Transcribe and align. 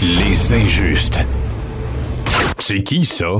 Les 0.00 0.54
injustes. 0.54 1.18
C'est 2.60 2.84
qui 2.84 3.04
ça? 3.04 3.36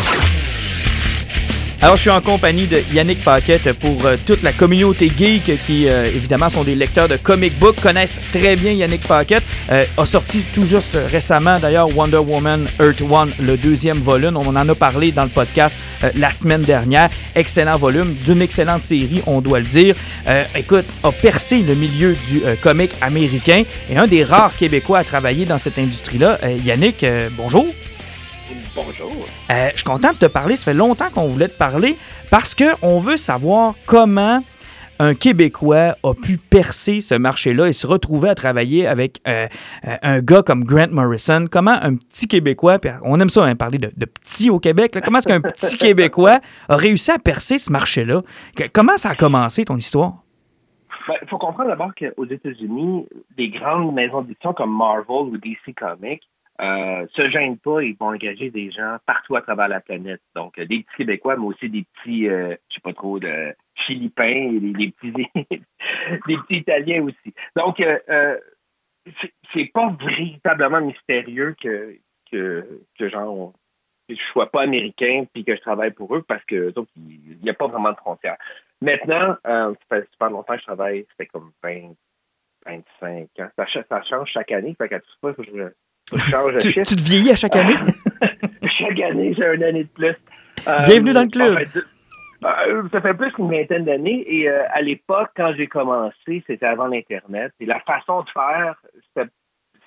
Alors, 1.80 1.94
je 1.94 2.00
suis 2.00 2.10
en 2.10 2.20
compagnie 2.20 2.66
de 2.66 2.80
Yannick 2.92 3.22
Paquette 3.22 3.72
pour 3.74 4.04
euh, 4.04 4.16
toute 4.26 4.42
la 4.42 4.52
communauté 4.52 5.08
geek 5.16 5.64
qui, 5.64 5.88
euh, 5.88 6.06
évidemment, 6.06 6.48
sont 6.48 6.64
des 6.64 6.74
lecteurs 6.74 7.06
de 7.06 7.16
comic 7.16 7.56
book, 7.56 7.80
connaissent 7.80 8.20
très 8.32 8.56
bien 8.56 8.72
Yannick 8.72 9.06
Paquette. 9.06 9.44
Euh, 9.70 9.84
a 9.96 10.04
sorti 10.04 10.42
tout 10.52 10.66
juste 10.66 10.98
récemment, 11.12 11.60
d'ailleurs, 11.60 11.96
Wonder 11.96 12.16
Woman 12.16 12.66
Earth 12.80 13.00
One, 13.08 13.32
le 13.38 13.56
deuxième 13.56 13.98
volume. 13.98 14.36
On 14.36 14.56
en 14.56 14.68
a 14.68 14.74
parlé 14.74 15.12
dans 15.12 15.22
le 15.22 15.28
podcast 15.28 15.76
la 16.16 16.32
semaine 16.32 16.62
dernière. 16.62 17.10
Excellent 17.36 17.78
volume, 17.78 18.14
d'une 18.24 18.42
excellente 18.42 18.82
série, 18.82 19.22
on 19.26 19.40
doit 19.40 19.60
le 19.60 19.66
dire. 19.66 19.94
écoute, 20.56 20.84
a 21.04 21.12
percé 21.12 21.58
le 21.58 21.74
milieu 21.74 22.16
du 22.28 22.42
comic 22.60 22.90
américain 23.00 23.62
et 23.88 23.96
un 23.96 24.06
des 24.06 24.24
rares 24.24 24.56
Québécois 24.56 24.98
à 24.98 25.04
travailler 25.04 25.44
dans 25.44 25.58
cette 25.58 25.78
industrie-là. 25.78 26.38
Yannick, 26.64 27.04
bonjour. 27.36 27.66
Bonjour. 28.86 29.10
Euh, 29.50 29.70
je 29.72 29.76
suis 29.76 29.84
content 29.84 30.12
de 30.12 30.18
te 30.18 30.26
parler. 30.26 30.54
Ça 30.54 30.66
fait 30.66 30.74
longtemps 30.74 31.10
qu'on 31.12 31.26
voulait 31.26 31.48
te 31.48 31.58
parler 31.58 31.96
parce 32.30 32.54
qu'on 32.54 33.00
veut 33.00 33.16
savoir 33.16 33.74
comment 33.86 34.40
un 35.00 35.14
Québécois 35.14 35.96
a 36.04 36.14
pu 36.14 36.38
percer 36.38 37.00
ce 37.00 37.16
marché-là 37.16 37.66
et 37.66 37.72
se 37.72 37.88
retrouver 37.88 38.28
à 38.28 38.36
travailler 38.36 38.86
avec 38.86 39.20
euh, 39.26 39.48
euh, 39.84 39.96
un 40.02 40.20
gars 40.20 40.42
comme 40.42 40.62
Grant 40.62 40.92
Morrison. 40.92 41.46
Comment 41.50 41.76
un 41.82 41.96
petit 41.96 42.28
Québécois, 42.28 42.78
on 43.02 43.18
aime 43.18 43.30
ça 43.30 43.44
hein, 43.44 43.56
parler 43.56 43.78
de, 43.78 43.90
de 43.96 44.06
petit 44.06 44.48
au 44.48 44.60
Québec, 44.60 44.96
comment 45.04 45.18
est-ce 45.18 45.28
qu'un 45.28 45.40
petit 45.40 45.76
Québécois 45.78 46.38
a 46.68 46.76
réussi 46.76 47.10
à 47.10 47.18
percer 47.18 47.58
ce 47.58 47.72
marché-là? 47.72 48.22
Comment 48.72 48.96
ça 48.96 49.10
a 49.10 49.14
commencé 49.16 49.64
ton 49.64 49.76
histoire? 49.76 50.22
Il 50.90 51.14
ben, 51.20 51.28
faut 51.28 51.38
comprendre 51.38 51.70
d'abord 51.70 51.90
qu'aux 51.96 52.26
États-Unis, 52.26 53.06
des 53.36 53.48
grandes 53.48 53.92
maisons 53.92 54.22
d'édition 54.22 54.52
comme 54.52 54.76
Marvel 54.76 55.32
ou 55.32 55.36
DC 55.36 55.74
Comics 55.76 56.22
euh, 56.60 57.06
se 57.14 57.30
gênent 57.30 57.58
pas, 57.58 57.82
ils 57.82 57.96
vont 57.96 58.08
engager 58.08 58.50
des 58.50 58.70
gens 58.70 58.96
partout 59.06 59.36
à 59.36 59.42
travers 59.42 59.68
la 59.68 59.80
planète. 59.80 60.20
Donc, 60.34 60.58
euh, 60.58 60.64
des 60.66 60.80
petits 60.80 60.96
Québécois, 60.98 61.36
mais 61.36 61.46
aussi 61.46 61.68
des 61.68 61.84
petits, 61.94 62.28
euh, 62.28 62.56
je 62.68 62.74
sais 62.74 62.80
pas 62.82 62.92
trop, 62.92 63.18
de 63.18 63.54
Philippins, 63.86 64.52
des, 64.52 64.72
des 64.72 64.90
petits, 64.90 65.12
des 65.34 66.36
petits 66.36 66.56
Italiens 66.56 67.04
aussi. 67.04 67.34
Donc, 67.56 67.80
euh, 67.80 68.38
c'est 69.54 69.70
pas 69.72 69.96
véritablement 70.00 70.80
mystérieux 70.80 71.54
que 71.60 71.96
que, 72.30 72.82
que 72.98 73.08
genre 73.08 73.54
je 74.08 74.16
sois 74.32 74.50
pas 74.50 74.62
américain 74.62 75.24
puis 75.32 75.44
que 75.44 75.54
je 75.54 75.60
travaille 75.60 75.92
pour 75.92 76.14
eux 76.14 76.22
parce 76.22 76.44
que 76.44 76.70
donc 76.70 76.88
il 76.96 77.38
n'y 77.42 77.50
a 77.50 77.54
pas 77.54 77.66
vraiment 77.66 77.92
de 77.92 77.96
frontières. 77.96 78.36
Maintenant, 78.80 79.36
euh, 79.46 79.74
ça 79.90 80.28
longtemps 80.28 80.54
que 80.54 80.60
je 80.60 80.66
travaille, 80.66 81.02
ça 81.02 81.14
fait 81.18 81.26
comme 81.26 81.52
20, 81.62 81.94
25 82.66 83.28
ans. 83.40 83.48
Ça, 83.56 83.66
ça 83.88 84.02
change 84.02 84.30
chaque 84.30 84.52
année. 84.52 84.74
Fait 84.78 84.88
qu'à 84.88 85.00
tout 85.00 85.10
fois, 85.20 85.34
faut 85.34 85.44
tu, 86.60 86.72
tu, 86.72 86.96
te 86.96 87.02
vieillis 87.02 87.32
à 87.32 87.36
chaque 87.36 87.56
année? 87.56 87.76
chaque 88.78 89.00
année, 89.00 89.34
j'ai 89.36 89.54
une 89.54 89.64
année 89.64 89.84
de 89.84 89.88
plus. 89.88 90.16
Euh, 90.66 90.84
Bienvenue 90.84 91.12
dans 91.12 91.22
le 91.22 91.28
club. 91.28 91.58
Euh, 92.44 92.88
ça 92.92 93.00
fait 93.00 93.14
plus 93.14 93.32
qu'une 93.32 93.50
vingtaine 93.50 93.84
d'années 93.84 94.24
et 94.26 94.48
euh, 94.48 94.64
à 94.70 94.80
l'époque, 94.80 95.30
quand 95.36 95.52
j'ai 95.56 95.66
commencé, 95.66 96.42
c'était 96.46 96.66
avant 96.66 96.86
l'Internet. 96.86 97.52
Et 97.60 97.66
la 97.66 97.80
façon 97.80 98.22
de 98.22 98.30
faire, 98.30 98.80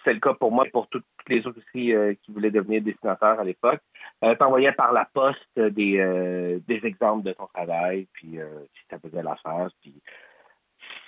c'est 0.04 0.14
le 0.14 0.20
cas 0.20 0.34
pour 0.34 0.52
moi, 0.52 0.66
pour 0.72 0.88
toutes 0.90 1.06
les 1.28 1.46
autres 1.48 1.60
aussi 1.60 1.94
qui 2.24 2.32
voulaient 2.32 2.52
devenir 2.52 2.82
dessinateurs 2.82 3.40
à 3.40 3.44
l'époque. 3.44 3.82
Euh, 4.24 4.36
T'envoyais 4.36 4.74
par 4.74 4.92
la 4.92 5.08
poste 5.14 5.58
des, 5.58 6.60
des 6.68 6.86
exemples 6.86 7.24
de 7.24 7.34
ton 7.34 7.48
travail, 7.54 8.08
puis 8.14 8.38
si 8.74 8.82
ça 8.90 8.98
faisait 9.00 9.24
l'affaire, 9.24 9.70
puis 9.82 9.94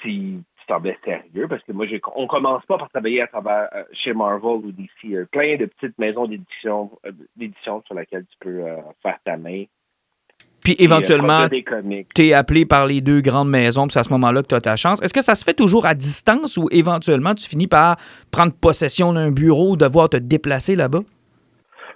si 0.02 0.44
semblait 0.67 0.97
sérieux 1.03 1.47
parce 1.47 1.64
que 1.64 1.72
moi, 1.72 1.86
on 2.16 2.28
commence 2.28 2.66
pas 2.66 2.78
par 2.78 2.89
travailler 2.89 3.22
à 3.22 3.28
travers 3.28 3.69
euh, 3.73 3.83
chez 3.94 4.14
Marvel 4.14 4.66
ou 4.66 4.72
DC. 4.72 4.89
Il 5.03 5.11
y 5.11 5.17
a 5.17 5.25
plein 5.25 5.58
de 5.58 5.66
petites 5.66 5.97
maisons 5.97 6.25
d'édition 6.25 6.92
euh, 7.06 7.11
d'édition 7.36 7.81
sur 7.86 7.95
lesquelles 7.95 8.25
tu 8.25 8.38
peux 8.39 8.66
euh, 8.66 8.78
faire 9.02 9.17
ta 9.23 9.38
main. 9.38 9.64
Puis 10.64 10.75
éventuellement, 10.80 11.47
tu 11.50 12.22
es 12.22 12.34
appelé 12.34 12.66
par 12.66 12.86
les 12.86 13.02
deux 13.02 13.19
grandes 13.19 13.50
maisons, 13.50 13.84
puis 13.88 13.94
c'est 13.94 14.00
à 14.00 14.03
ce 14.03 14.12
moment-là 14.12 14.44
que 14.44 14.47
tu 14.47 14.56
as 14.56 14.62
ta 14.62 14.78
chance. 14.78 15.01
Est-ce 15.01 15.13
que 15.13 15.22
ça 15.22 15.35
se 15.35 15.44
fait 15.44 15.53
toujours 15.53 15.85
à 15.85 15.94
distance 15.94 16.56
ou 16.56 16.69
éventuellement 16.72 17.35
tu 17.35 17.50
finis 17.50 17.68
par 17.68 17.97
prendre 18.31 18.53
possession 18.53 19.12
d'un 19.12 19.30
bureau 19.30 19.72
ou 19.72 19.75
devoir 19.75 20.07
te 20.07 20.16
déplacer 20.16 20.78
là-bas? 20.78 21.01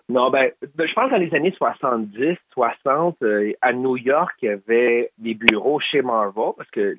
Non, 0.09 0.29
ben, 0.29 0.51
je 0.61 0.93
pense 0.93 1.09
dans 1.09 1.17
les 1.17 1.33
années 1.33 1.53
70, 1.57 2.35
60, 2.53 3.17
à 3.61 3.71
New 3.71 3.95
York, 3.95 4.33
il 4.41 4.45
y 4.45 4.49
avait 4.49 5.11
des 5.17 5.33
bureaux 5.33 5.79
chez 5.79 6.01
Marvel, 6.01 6.51
parce 6.57 6.69
que 6.71 6.97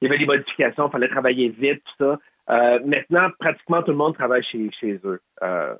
il 0.00 0.06
y 0.06 0.08
avait 0.08 0.18
des 0.18 0.26
modifications, 0.26 0.88
il 0.88 0.92
fallait 0.92 1.08
travailler 1.08 1.48
vite, 1.50 1.82
tout 1.84 2.04
ça. 2.04 2.18
Euh, 2.50 2.80
maintenant, 2.84 3.28
pratiquement 3.38 3.82
tout 3.82 3.90
le 3.90 3.96
monde 3.96 4.14
travaille 4.14 4.42
chez, 4.44 4.70
chez 4.80 4.98
eux. 5.04 5.20
Euh, 5.42 5.74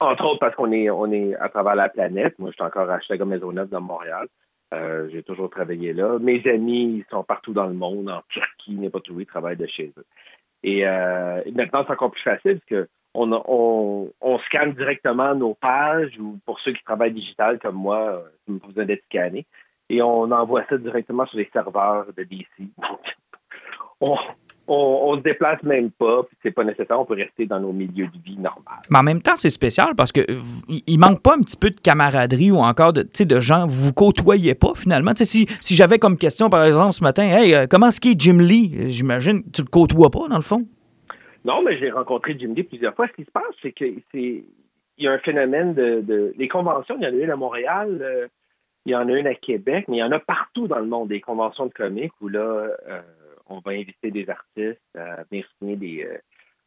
entre 0.00 0.24
autres 0.24 0.40
parce 0.40 0.54
qu'on 0.54 0.72
est, 0.72 0.88
on 0.88 1.12
est 1.12 1.34
à 1.36 1.48
travers 1.48 1.74
la 1.74 1.88
planète. 1.88 2.38
Moi, 2.38 2.50
je 2.50 2.54
suis 2.54 2.64
encore 2.64 2.90
à 2.90 2.98
Maison 3.10 3.26
Maisonneuve 3.26 3.68
dans 3.68 3.82
Montréal. 3.82 4.26
Euh, 4.72 5.08
j'ai 5.12 5.22
toujours 5.22 5.50
travaillé 5.50 5.92
là. 5.92 6.18
Mes 6.18 6.42
amis, 6.48 6.98
ils 6.98 7.04
sont 7.10 7.22
partout 7.22 7.52
dans 7.52 7.66
le 7.66 7.74
monde, 7.74 8.08
en 8.08 8.22
Turquie, 8.28 8.74
n'importe 8.74 9.10
où, 9.10 9.20
ils 9.20 9.26
travaillent 9.26 9.56
de 9.56 9.66
chez 9.66 9.92
eux. 9.96 10.06
Et, 10.62 10.84
maintenant, 10.84 11.84
c'est 11.86 11.92
encore 11.92 12.10
plus 12.10 12.22
facile 12.22 12.60
parce 12.60 12.64
que 12.66 12.88
on, 13.12 14.12
on, 14.20 14.38
scanne 14.46 14.72
directement 14.74 15.34
nos 15.34 15.54
pages 15.54 16.16
ou 16.20 16.38
pour 16.46 16.60
ceux 16.60 16.72
qui 16.72 16.82
travaillent 16.84 17.12
digital 17.12 17.58
comme 17.58 17.74
moi, 17.74 18.22
ils 18.46 18.54
me 18.54 18.58
besoin 18.60 18.84
d'être 18.84 19.04
scanné. 19.06 19.46
Et 19.88 20.00
on 20.02 20.30
envoie 20.30 20.64
ça 20.68 20.78
directement 20.78 21.26
sur 21.26 21.38
les 21.38 21.50
serveurs 21.52 22.06
de 22.16 22.22
DC. 22.22 22.46
On, 24.00 24.16
on, 24.66 25.16
se 25.16 25.22
déplace 25.22 25.62
même 25.62 25.90
pas, 25.90 26.22
puis 26.22 26.36
c'est 26.42 26.50
pas 26.50 26.64
nécessaire, 26.64 26.98
on 27.00 27.04
peut 27.04 27.14
rester 27.14 27.46
dans 27.46 27.60
nos 27.60 27.72
milieux 27.72 28.06
de 28.06 28.22
vie 28.24 28.36
normal. 28.36 28.78
Mais 28.88 28.98
en 28.98 29.02
même 29.02 29.20
temps, 29.20 29.34
c'est 29.34 29.50
spécial 29.50 29.94
parce 29.96 30.12
que 30.12 30.20
il 30.68 30.98
manque 30.98 31.22
pas 31.22 31.34
un 31.34 31.40
petit 31.40 31.56
peu 31.56 31.70
de 31.70 31.80
camaraderie 31.80 32.50
ou 32.52 32.58
encore 32.58 32.92
de, 32.92 33.02
de 33.02 33.40
gens 33.40 33.66
vous 33.66 33.92
côtoyez 33.92 34.54
pas 34.54 34.74
finalement. 34.74 35.12
si, 35.14 35.46
si 35.60 35.74
j'avais 35.74 35.98
comme 35.98 36.16
question, 36.16 36.48
par 36.50 36.64
exemple, 36.64 36.92
ce 36.92 37.02
matin, 37.02 37.24
hey, 37.24 37.54
euh, 37.54 37.66
comment 37.68 37.88
est-ce 37.88 38.00
qu'il 38.00 38.12
est 38.12 38.20
Jim 38.20 38.38
Lee? 38.38 38.90
J'imagine, 38.90 39.42
tu 39.52 39.62
le 39.62 39.68
côtoies 39.68 40.10
pas 40.10 40.28
dans 40.28 40.36
le 40.36 40.42
fond? 40.42 40.64
Non, 41.44 41.62
mais 41.62 41.78
j'ai 41.78 41.90
rencontré 41.90 42.36
Jim 42.38 42.52
Lee 42.54 42.62
plusieurs 42.62 42.94
fois. 42.94 43.08
Ce 43.08 43.12
qui 43.14 43.24
se 43.24 43.30
passe, 43.30 43.54
c'est 43.62 43.72
que 43.72 43.84
c'est 44.12 44.44
il 45.00 45.04
y 45.04 45.08
a 45.08 45.12
un 45.12 45.18
phénomène 45.18 45.72
de, 45.72 46.34
les 46.36 46.48
conventions, 46.48 46.94
il 46.98 47.04
y 47.04 47.06
en 47.06 47.18
a 47.18 47.24
une 47.24 47.30
à 47.30 47.36
Montréal, 47.36 47.98
euh, 48.02 48.28
il 48.84 48.92
y 48.92 48.94
en 48.94 49.08
a 49.08 49.12
une 49.12 49.26
à 49.26 49.34
Québec, 49.34 49.86
mais 49.88 49.96
il 49.96 50.00
y 50.00 50.02
en 50.02 50.12
a 50.12 50.18
partout 50.18 50.68
dans 50.68 50.78
le 50.78 50.86
monde 50.86 51.08
des 51.08 51.22
conventions 51.22 51.66
de 51.66 51.72
comiques 51.72 52.12
où 52.20 52.28
là 52.28 52.40
euh, 52.40 53.00
on 53.50 53.60
va 53.60 53.72
inviter 53.72 54.10
des 54.10 54.28
artistes 54.30 54.80
à 54.96 55.24
venir 55.24 55.46
signer 55.58 55.76
des 55.76 56.04
euh, 56.04 56.18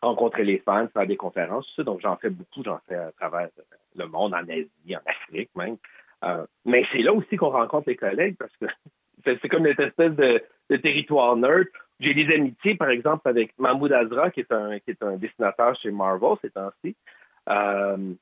rencontrer 0.02 0.44
les 0.44 0.60
fans, 0.60 0.88
faire 0.90 1.08
des 1.08 1.18
conférences, 1.18 1.66
tout 1.68 1.76
ça. 1.78 1.84
Donc 1.84 2.02
j'en 2.02 2.18
fais 2.18 2.30
beaucoup, 2.30 2.64
j'en 2.64 2.80
fais 2.88 2.96
à 2.96 3.12
travers 3.14 3.50
le 3.96 4.06
monde, 4.08 4.34
en 4.34 4.48
Asie, 4.50 4.70
en 4.96 5.02
Afrique 5.06 5.50
même. 5.56 5.78
Euh, 6.24 6.46
mais 6.66 6.86
c'est 6.92 7.02
là 7.02 7.14
aussi 7.14 7.36
qu'on 7.36 7.50
rencontre 7.50 7.90
les 7.90 7.96
collègues 7.96 8.38
parce 8.38 8.56
que 8.58 8.66
c'est 9.26 9.50
comme 9.50 9.66
une 9.66 9.82
espèce 9.82 10.14
de, 10.14 10.42
territoire 10.78 11.36
nerd. 11.36 11.68
J'ai 12.00 12.14
des 12.14 12.34
amitiés, 12.34 12.76
par 12.76 12.90
exemple, 12.90 13.28
avec 13.30 13.58
Mahmoud 13.58 13.92
Azra, 13.94 14.32
qui 14.32 14.42
est 14.42 14.52
un 14.52 14.80
qui 14.80 14.92
est 14.92 15.04
un 15.04 15.16
dessinateur 15.16 15.76
chez 15.78 15.92
Marvel 15.92 16.36
ces 16.42 16.50
temps-ci. 16.50 16.96
Euh, 17.50 18.14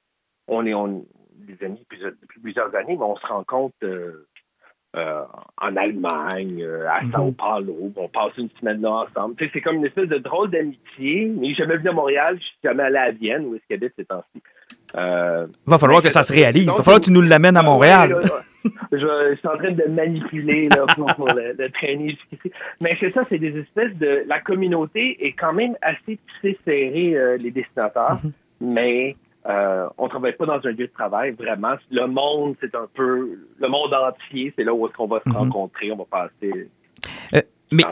on 0.48 0.66
est 0.66 0.74
on, 0.74 1.06
des 1.34 1.64
amis 1.66 1.80
depuis, 1.80 2.00
plusieurs 2.42 2.76
années, 2.76 2.96
mais 2.98 3.04
on 3.04 3.16
se 3.16 3.26
rencontre 3.26 3.76
euh, 3.84 4.28
en 4.94 5.76
Allemagne, 5.78 6.62
euh, 6.62 6.86
à 6.90 7.04
mhm. 7.04 7.12
Sao 7.12 7.32
Paulo. 7.32 7.92
On 7.96 8.08
passe 8.10 8.38
une 8.38 8.50
semaine 8.60 8.82
là 8.82 9.06
ensemble. 9.08 9.36
c'est 9.40 9.62
comme 9.62 9.78
une 9.78 9.86
espèce 9.86 10.10
de 10.10 10.18
drôle 10.18 10.52
d'amitié. 10.52 11.32
Mais 11.38 11.54
jamais 11.54 11.78
venu 11.78 11.90
à 11.90 11.94
Montréal, 11.94 12.38
je 12.40 12.44
suis 12.44 12.58
jamais 12.64 12.84
allé 12.84 12.98
à 12.98 13.12
Vienne, 13.12 13.46
où 13.46 13.56
est-ce 13.56 13.64
qu'il 13.68 13.76
habite 13.76 13.94
ces 13.96 14.06
temps-ci. 14.06 14.42
Euh, 14.96 15.46
va 15.66 15.78
falloir 15.78 16.02
que 16.02 16.10
ça 16.10 16.24
se 16.24 16.34
réalise. 16.34 16.64
Il 16.64 16.70
va 16.70 16.84
falloir 16.84 17.00
que 17.00 17.06
tu 17.06 17.12
nous 17.12 17.22
l'amènes 17.22 17.58
à 17.58 17.64
Montréal. 17.64 18.22
je, 18.92 19.36
suis 19.38 19.48
en 19.48 19.58
train 19.58 19.72
de 19.72 19.90
manipuler 19.90 20.68
là, 20.70 20.86
pour, 21.16 21.28
le, 21.28 21.70
traîner 21.72 22.10
jusqu'ici. 22.10 22.52
Mais 22.82 22.98
c'est 23.00 23.14
ça, 23.14 23.24
c'est 23.30 23.40
des 23.40 23.58
espèces 23.58 23.96
de... 23.98 24.24
La 24.28 24.42
communauté 24.42 25.26
est 25.26 25.34
quand 25.34 25.54
même 25.54 25.76
assez 25.82 26.20
tissée 26.42 26.60
serrée, 26.66 27.16
euh, 27.16 27.38
les 27.38 27.52
dessinateurs, 27.52 28.20
mhm. 28.24 28.32
mais 28.60 29.16
euh, 29.48 29.88
on 29.98 30.08
travaille 30.08 30.36
pas 30.36 30.46
dans 30.46 30.60
un 30.64 30.72
lieu 30.72 30.88
de 30.88 30.94
travail, 30.94 31.32
vraiment. 31.32 31.74
Le 31.90 32.08
monde, 32.08 32.56
c'est 32.62 32.76
un 32.76 32.88
peu 32.94 33.40
le 33.60 33.68
monde 33.68 33.94
entier, 33.94 34.54
c'est 34.56 34.64
là 34.64 34.74
où 34.74 34.86
est-ce 34.86 34.94
qu'on 34.96 35.08
va 35.08 35.20
se 35.24 35.30
mhm. 35.30 35.36
rencontrer, 35.36 35.92
on 35.92 35.98
va 35.98 36.06
passer. 36.06 36.70
Euh, 37.34 37.42
mais 37.72 37.84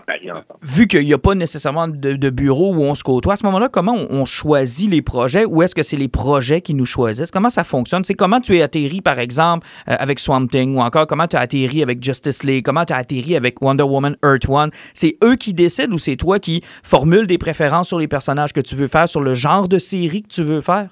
vu 0.62 0.88
qu'il 0.88 1.06
n'y 1.06 1.14
a 1.14 1.18
pas 1.18 1.36
nécessairement 1.36 1.88
de, 1.88 2.30
bureau 2.30 2.76
où 2.76 2.82
on 2.82 2.96
se 2.96 3.04
côtoie, 3.04 3.34
à 3.34 3.36
ce 3.38 3.46
moment-là, 3.46 3.70
comment 3.70 3.96
on, 3.96 4.26
choisit 4.26 4.92
les 4.92 5.02
projets 5.02 5.46
ou 5.46 5.64
est-ce 5.64 5.74
que 5.74 5.84
c'est 5.84 5.96
les 5.96 6.10
projets 6.10 6.60
qui 6.60 6.74
nous 6.74 6.86
choisissent? 6.86 7.32
Comment 7.32 7.50
ça 7.50 7.64
fonctionne? 7.64 8.04
C'est 8.04 8.14
comment 8.14 8.42
tu 8.42 8.58
es 8.58 8.62
atterri, 8.62 9.02
par 9.02 9.20
exemple, 9.20 9.66
euh, 9.88 9.96
avec 9.98 10.20
Swamp 10.20 10.48
Thing 10.48 10.76
ou 10.76 10.82
encore 10.82 11.08
comment 11.08 11.28
tu 11.28 11.38
as 11.38 11.40
atterri 11.40 11.82
avec 11.82 12.04
Justice 12.04 12.44
League, 12.44 12.66
comment 12.66 12.84
tu 12.84 12.92
as 12.92 12.98
atterri 12.98 13.38
avec 13.38 13.62
Wonder 13.62 13.84
Woman 13.84 14.18
Earth 14.24 14.50
One? 14.50 14.70
C'est 14.94 15.18
eux 15.24 15.38
qui 15.38 15.54
décident 15.54 15.94
ou 15.94 15.98
c'est 15.98 16.18
toi 16.18 16.40
qui 16.40 16.62
formules 16.84 17.26
des 17.26 17.38
préférences 17.38 17.88
sur 17.88 18.00
les 18.00 18.10
personnages 18.10 18.52
que 18.52 18.62
tu 18.62 18.76
veux 18.76 18.88
faire, 18.88 19.08
sur 19.08 19.22
le 19.22 19.34
genre 19.34 19.70
de 19.70 19.80
série 19.80 20.24
que 20.24 20.28
tu 20.28 20.44
veux 20.44 20.62
faire? 20.62 20.90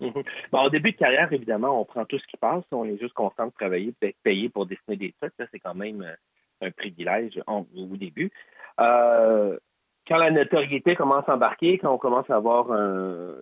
Mhm. 0.00 0.22
Bon, 0.52 0.62
au 0.64 0.70
début 0.70 0.92
de 0.92 0.96
carrière, 0.96 1.32
évidemment, 1.32 1.80
on 1.80 1.84
prend 1.84 2.04
tout 2.04 2.18
ce 2.18 2.26
qui 2.26 2.36
passe. 2.36 2.64
On 2.72 2.84
est 2.84 2.98
juste 2.98 3.14
content 3.14 3.46
de 3.46 3.52
travailler, 3.52 3.94
d'être 4.00 4.18
payé 4.22 4.48
pour 4.48 4.66
dessiner 4.66 4.96
des 4.96 5.14
trucs. 5.20 5.32
C'est 5.38 5.58
quand 5.58 5.74
même 5.74 6.02
euh, 6.02 6.66
un 6.66 6.70
privilège 6.70 7.40
au 7.46 7.66
début. 7.96 8.30
Euh, 8.80 9.58
quand 10.06 10.16
la 10.16 10.30
notoriété 10.30 10.96
commence 10.96 11.28
à 11.28 11.34
embarquer, 11.34 11.78
quand 11.78 11.92
on 11.92 11.98
commence 11.98 12.30
à 12.30 12.36
avoir 12.36 12.68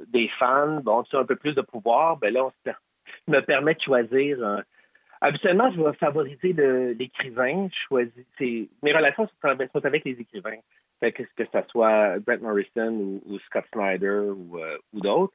des 0.09 0.29
fans, 0.39 0.81
bon, 0.83 1.05
tu 1.05 1.15
as 1.15 1.21
un 1.21 1.25
peu 1.25 1.37
plus 1.37 1.55
de 1.55 1.63
pouvoir, 1.63 2.17
ben 2.17 2.35
là, 2.35 2.47
on 2.47 2.51
se 2.51 2.73
me 3.29 3.41
permet 3.41 3.75
de 3.75 3.81
choisir. 3.81 4.65
habituellement, 5.21 5.71
je 5.71 5.81
vais 5.81 5.93
favoriser 5.93 6.55
l'écrivain. 6.95 7.69
Mes 7.93 8.93
relations 8.93 9.29
sont 9.41 9.85
avec 9.85 10.05
les 10.05 10.21
écrivains. 10.21 10.59
Fait 10.99 11.13
que, 11.13 11.23
que 11.23 11.45
ce 11.45 11.59
soit 11.71 12.19
Brent 12.19 12.43
Morrison 12.43 13.21
ou, 13.27 13.39
Scott 13.47 13.65
Snyder 13.73 14.31
ou 14.31 15.01
d'autres 15.01 15.35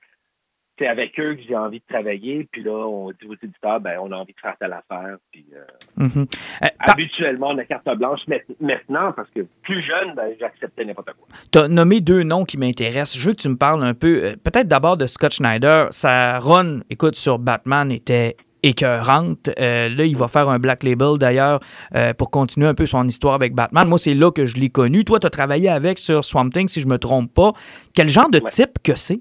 c'est 0.82 0.88
avec 0.88 1.20
eux 1.20 1.36
que 1.36 1.42
j'ai 1.48 1.56
envie 1.56 1.80
de 1.80 1.94
travailler. 1.94 2.48
Puis 2.52 2.64
là, 2.64 2.72
on 2.72 3.12
dit 3.12 3.28
aux 3.28 3.36
éditeurs, 3.36 3.80
ben, 3.80 4.00
on 4.02 4.12
a 4.12 4.16
envie 4.16 4.34
de 4.34 4.40
faire 4.40 4.56
telle 4.60 4.74
affaire. 4.74 5.18
Puis, 5.32 5.46
euh, 5.54 6.04
mm-hmm. 6.04 6.28
euh, 6.64 6.68
habituellement, 6.80 7.50
on 7.50 7.58
a 7.60 7.66
carte 7.66 7.88
blanche 7.98 8.22
maintenant 8.60 9.12
parce 9.16 9.30
que 9.30 9.42
plus 9.62 9.84
jeune, 9.84 10.16
ben, 10.16 10.34
j'acceptais 10.40 10.86
n'importe 10.86 11.12
quoi. 11.14 11.28
Tu 11.52 11.60
as 11.60 11.68
nommé 11.68 12.02
deux 12.02 12.24
noms 12.24 12.46
qui 12.46 12.58
m'intéressent. 12.58 13.20
Je 13.20 13.28
veux 13.28 13.34
que 13.34 13.42
tu 13.42 13.50
me 13.50 13.58
parles 13.58 13.84
un 13.84 13.94
peu, 13.94 14.24
euh, 14.24 14.36
peut-être 14.44 14.68
d'abord 14.68 14.98
de 14.98 15.06
Scott 15.06 15.34
Schneider. 15.34 15.88
Sa 15.92 16.40
run, 16.40 16.80
écoute, 16.90 17.16
sur 17.16 17.38
Batman 17.38 17.92
était 17.92 18.36
écœurante. 18.64 19.50
là, 19.58 19.88
il 19.88 20.16
va 20.16 20.28
faire 20.28 20.48
un 20.48 20.60
Black 20.60 20.84
Label 20.84 21.18
d'ailleurs 21.18 21.62
pour 22.20 22.30
continuer 22.30 22.68
un 22.68 22.76
peu 22.76 22.86
son 22.86 23.08
histoire 23.08 23.34
avec 23.34 23.56
Batman. 23.56 23.88
Moi, 23.88 23.98
c'est 23.98 24.14
là 24.14 24.30
que 24.30 24.46
je 24.46 24.56
l'ai 24.56 24.70
connu. 24.70 25.04
Toi, 25.04 25.20
tu 25.20 25.26
as 25.26 25.32
travaillé 25.32 25.68
avec 25.68 25.98
sur 25.98 26.24
Swamp 26.24 26.50
Thing, 26.50 26.68
si 26.68 26.80
je 26.80 26.86
me 26.86 27.00
trompe 27.00 27.34
pas. 27.34 27.54
Quel 27.96 28.08
genre 28.08 28.30
de 28.30 28.38
type 28.38 28.78
que 28.84 28.96
c'est? 28.96 29.20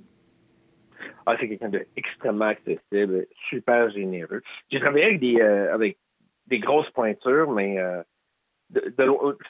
C'est 1.39 1.49
quelqu'un 1.49 1.69
d'extrêmement 1.69 2.47
accessible, 2.47 3.27
super 3.49 3.91
généreux. 3.91 4.43
J'ai 4.71 4.81
travaillé 4.81 5.05
avec 5.05 5.21
des, 5.21 5.41
euh, 5.41 5.73
avec 5.75 5.99
des 6.47 6.59
grosses 6.59 6.91
pointures, 6.91 7.51
mais 7.51 7.79
euh, 7.79 8.03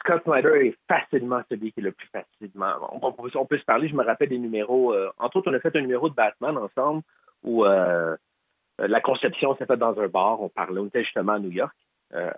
Scott 0.01 0.23
Snyder 0.25 0.67
est 0.67 0.77
facilement 0.89 1.43
celui 1.51 1.73
qui 1.73 1.81
est 1.81 1.85
le 1.85 1.93
plus 1.93 2.09
facilement. 2.09 2.75
On, 3.03 3.13
peut 3.47 3.59
se 3.59 3.65
parler, 3.65 3.89
je 3.89 3.95
me 3.95 4.05
rappelle 4.05 4.29
des 4.29 4.39
numéros. 4.39 4.93
Euh, 4.93 5.11
entre 5.19 5.37
autres, 5.37 5.51
on 5.51 5.55
a 5.55 5.61
fait 5.61 5.75
un 5.77 5.83
numéro 5.83 6.09
de 6.09 6.15
Batman 6.15 6.57
ensemble 6.57 7.03
où 7.43 7.65
la 7.65 9.01
conception 9.03 9.57
s'est 9.57 9.67
faite 9.67 9.79
dans 9.79 9.99
un 9.99 10.09
bar. 10.09 10.41
On 10.41 10.49
parlait, 10.49 10.81
on 10.81 10.87
était 10.87 11.05
justement 11.05 11.33
à 11.33 11.39
New 11.39 11.51
York, 11.51 11.75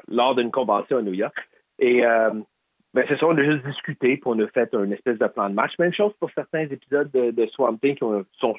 lors 0.06 0.34
d'une 0.36 0.52
convention 0.52 0.98
à 0.98 1.02
New 1.02 1.14
York. 1.14 1.36
Et 1.80 2.02
ben 2.94 3.04
c'est 3.08 3.18
ça, 3.18 3.26
on 3.26 3.36
a 3.36 3.42
juste 3.42 3.64
discuté, 3.64 4.16
puis 4.16 4.22
on 4.26 4.38
a 4.38 4.46
fait 4.48 4.72
une 4.74 4.92
espèce 4.92 5.18
de 5.18 5.26
plan 5.26 5.48
de 5.48 5.54
match. 5.54 5.72
Même 5.78 5.94
chose 5.94 6.12
pour 6.20 6.30
certains 6.32 6.68
épisodes 6.68 7.10
de, 7.10 7.30
de 7.30 7.46
Swamp 7.46 7.78
Thing 7.78 7.94
qui 7.94 8.04
sont 8.38 8.54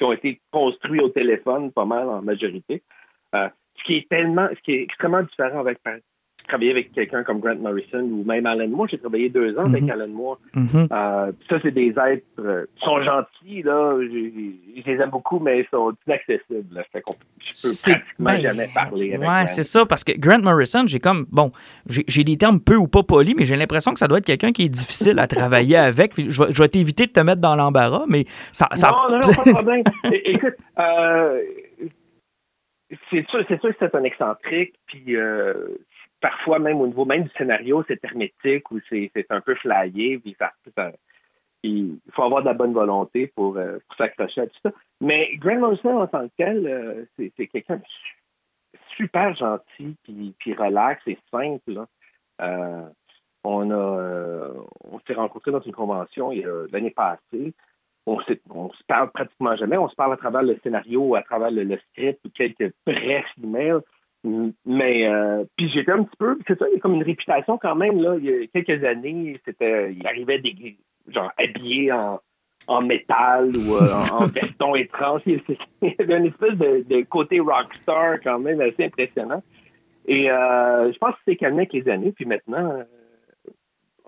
qui 0.00 0.04
ont 0.04 0.12
été 0.12 0.40
construits 0.50 1.00
au 1.00 1.10
téléphone, 1.10 1.72
pas 1.72 1.84
mal 1.84 2.08
en 2.08 2.22
majorité. 2.22 2.82
Euh, 3.34 3.50
ce 3.76 3.84
qui 3.84 3.96
est 3.96 4.08
tellement, 4.08 4.48
ce 4.48 4.60
qui 4.62 4.72
est 4.72 4.82
extrêmement 4.82 5.22
différent 5.22 5.60
avec 5.60 5.78
travailler 6.50 6.72
avec 6.72 6.92
quelqu'un 6.92 7.22
comme 7.22 7.40
Grant 7.40 7.56
Morrison 7.56 8.00
ou 8.00 8.24
même 8.24 8.44
Alan 8.46 8.68
Moore. 8.68 8.88
J'ai 8.90 8.98
travaillé 8.98 9.28
deux 9.28 9.56
ans 9.56 9.64
avec 9.64 9.84
mhm. 9.84 9.90
Alan 9.90 10.08
Moore. 10.08 10.38
Mhm. 10.54 10.88
euh, 10.90 11.32
ça, 11.48 11.56
c'est 11.62 11.70
des 11.70 11.90
êtres 11.90 12.24
euh, 12.40 12.66
qui 12.76 12.84
sont 12.84 13.02
gentils, 13.02 13.62
là. 13.62 13.96
Je, 14.00 14.90
les 14.90 14.96
aime 15.00 15.10
beaucoup, 15.10 15.38
mais 15.38 15.60
ils 15.60 15.66
sont 15.70 15.92
inaccessibles. 16.06 16.74
Là. 16.74 16.82
Fait 16.92 17.02
je 17.06 17.62
peux 17.62 17.92
pratiquement 17.92 18.30
ben, 18.32 18.36
jamais 18.38 18.70
parler 18.74 19.14
avec 19.14 19.28
Ouais, 19.28 19.46
c'est 19.46 19.62
ça, 19.62 19.86
parce 19.86 20.04
que 20.04 20.12
Grant 20.18 20.40
Morrison, 20.40 20.84
j'ai 20.86 21.00
comme, 21.00 21.26
bon, 21.30 21.52
j'ai 21.86 22.24
des 22.24 22.36
termes 22.36 22.60
peu 22.60 22.76
ou 22.76 22.88
pas 22.88 23.02
polis, 23.02 23.34
mais 23.36 23.44
j'ai 23.44 23.56
l'impression 23.56 23.92
que 23.92 23.98
ça 23.98 24.08
doit 24.08 24.18
être 24.18 24.26
quelqu'un 24.26 24.52
qui 24.52 24.64
est 24.64 24.68
difficile 24.68 25.18
à 25.18 25.26
travailler 25.26 25.76
avec. 25.76 26.12
Je, 26.16 26.62
vais 26.62 26.68
t'éviter 26.68 27.06
de 27.06 27.12
te 27.12 27.20
mettre 27.20 27.40
dans 27.40 27.56
l'embarras, 27.56 28.04
mais 28.08 28.24
ça, 28.52 28.68
ça... 28.74 28.90
Non, 28.90 29.16
non, 29.16 29.20
non, 29.20 29.32
pas 29.32 29.44
de 29.44 29.52
problème. 29.52 29.82
Écoute, 30.24 30.54
euh, 30.78 31.40
c'est 33.10 33.26
sûr, 33.28 33.44
c'est 33.48 33.60
sûr 33.60 33.70
que 33.70 33.76
c'est 33.78 33.94
un 33.94 34.04
excentrique, 34.04 34.74
puis 34.86 35.16
euh, 35.16 35.54
parfois 36.20 36.58
même 36.58 36.80
au 36.80 36.86
niveau 36.86 37.04
même 37.04 37.24
du 37.24 37.30
scénario, 37.30 37.84
c'est 37.88 38.02
hermétique 38.04 38.70
ou 38.70 38.80
c'est 38.88 39.10
un 39.30 39.40
peu 39.40 39.54
flyé. 39.56 40.20
il 41.62 41.98
faut 42.12 42.22
avoir 42.22 42.42
de 42.42 42.46
la 42.46 42.54
bonne 42.54 42.72
volonté 42.72 43.28
pour, 43.28 43.56
euh, 43.56 43.78
s'accrocher 43.96 44.42
à 44.42 44.46
tout 44.46 44.58
ça. 44.62 44.72
Mais 45.00 45.36
Grant 45.36 45.58
Morrison, 45.58 46.00
en 46.00 46.06
tant 46.06 46.26
que 46.28 46.32
tel, 46.36 46.66
euh, 46.66 47.04
c'est 47.16 47.46
quelqu'un 47.48 47.76
de 47.76 47.82
super 48.96 49.34
gentil, 49.34 49.96
puis, 50.02 50.54
relax 50.54 51.02
et 51.06 51.18
simple. 51.30 51.84
Euh, 52.40 52.88
on 53.42 53.70
a 53.70 54.52
on 54.84 55.00
s'est 55.06 55.14
rencontrés 55.14 55.50
dans 55.50 55.62
une 55.62 55.72
convention 55.72 56.30
l'année 56.72 56.90
passée. 56.90 57.54
On, 58.06 58.18
on 58.50 58.70
se 58.72 58.82
parle 58.86 59.10
pratiquement 59.12 59.56
jamais. 59.56 59.78
On 59.78 59.88
se 59.88 59.94
parle 59.94 60.12
à 60.12 60.16
travers 60.16 60.42
le 60.42 60.58
scénario, 60.62 61.14
à 61.14 61.22
travers 61.22 61.50
le, 61.50 61.64
le 61.64 61.78
script 61.78 62.20
ou 62.24 62.30
quelques 62.30 62.72
brefs 62.86 63.32
emails. 63.42 63.80
Mais 64.22 65.08
euh, 65.08 65.44
puis 65.56 65.70
j'étais 65.70 65.92
un 65.92 66.02
petit 66.02 66.16
peu, 66.18 66.38
c'est 66.46 66.58
ça, 66.58 66.66
il 66.68 66.74
y 66.74 66.76
a 66.76 66.80
comme 66.80 66.94
une 66.94 67.02
réputation 67.02 67.56
quand 67.56 67.74
même 67.74 68.02
là. 68.02 68.16
Il 68.18 68.24
y 68.24 68.42
a 68.42 68.46
quelques 68.48 68.84
années, 68.84 69.40
c'était, 69.46 69.92
il 69.92 70.06
arrivait 70.06 70.38
des 70.38 70.76
genre 71.08 71.32
habillé 71.38 71.90
en, 71.90 72.20
en 72.66 72.82
métal 72.82 73.50
ou 73.56 73.76
euh, 73.76 73.88
en, 74.12 74.26
veston 74.26 74.74
étrange. 74.76 75.22
Il 75.24 75.40
y 75.82 75.94
avait 75.98 76.18
une 76.18 76.26
espèce 76.26 76.54
de, 76.54 76.84
de, 76.86 77.02
côté 77.02 77.40
rockstar 77.40 78.20
quand 78.22 78.38
même 78.38 78.60
assez 78.60 78.84
impressionnant. 78.84 79.42
Et 80.06 80.30
euh, 80.30 80.92
je 80.92 80.98
pense 80.98 81.14
que 81.14 81.20
c'est 81.26 81.36
calmé 81.36 81.60
avec 81.60 81.72
les 81.72 81.88
années. 81.88 82.12
Puis 82.12 82.26
maintenant, 82.26 82.84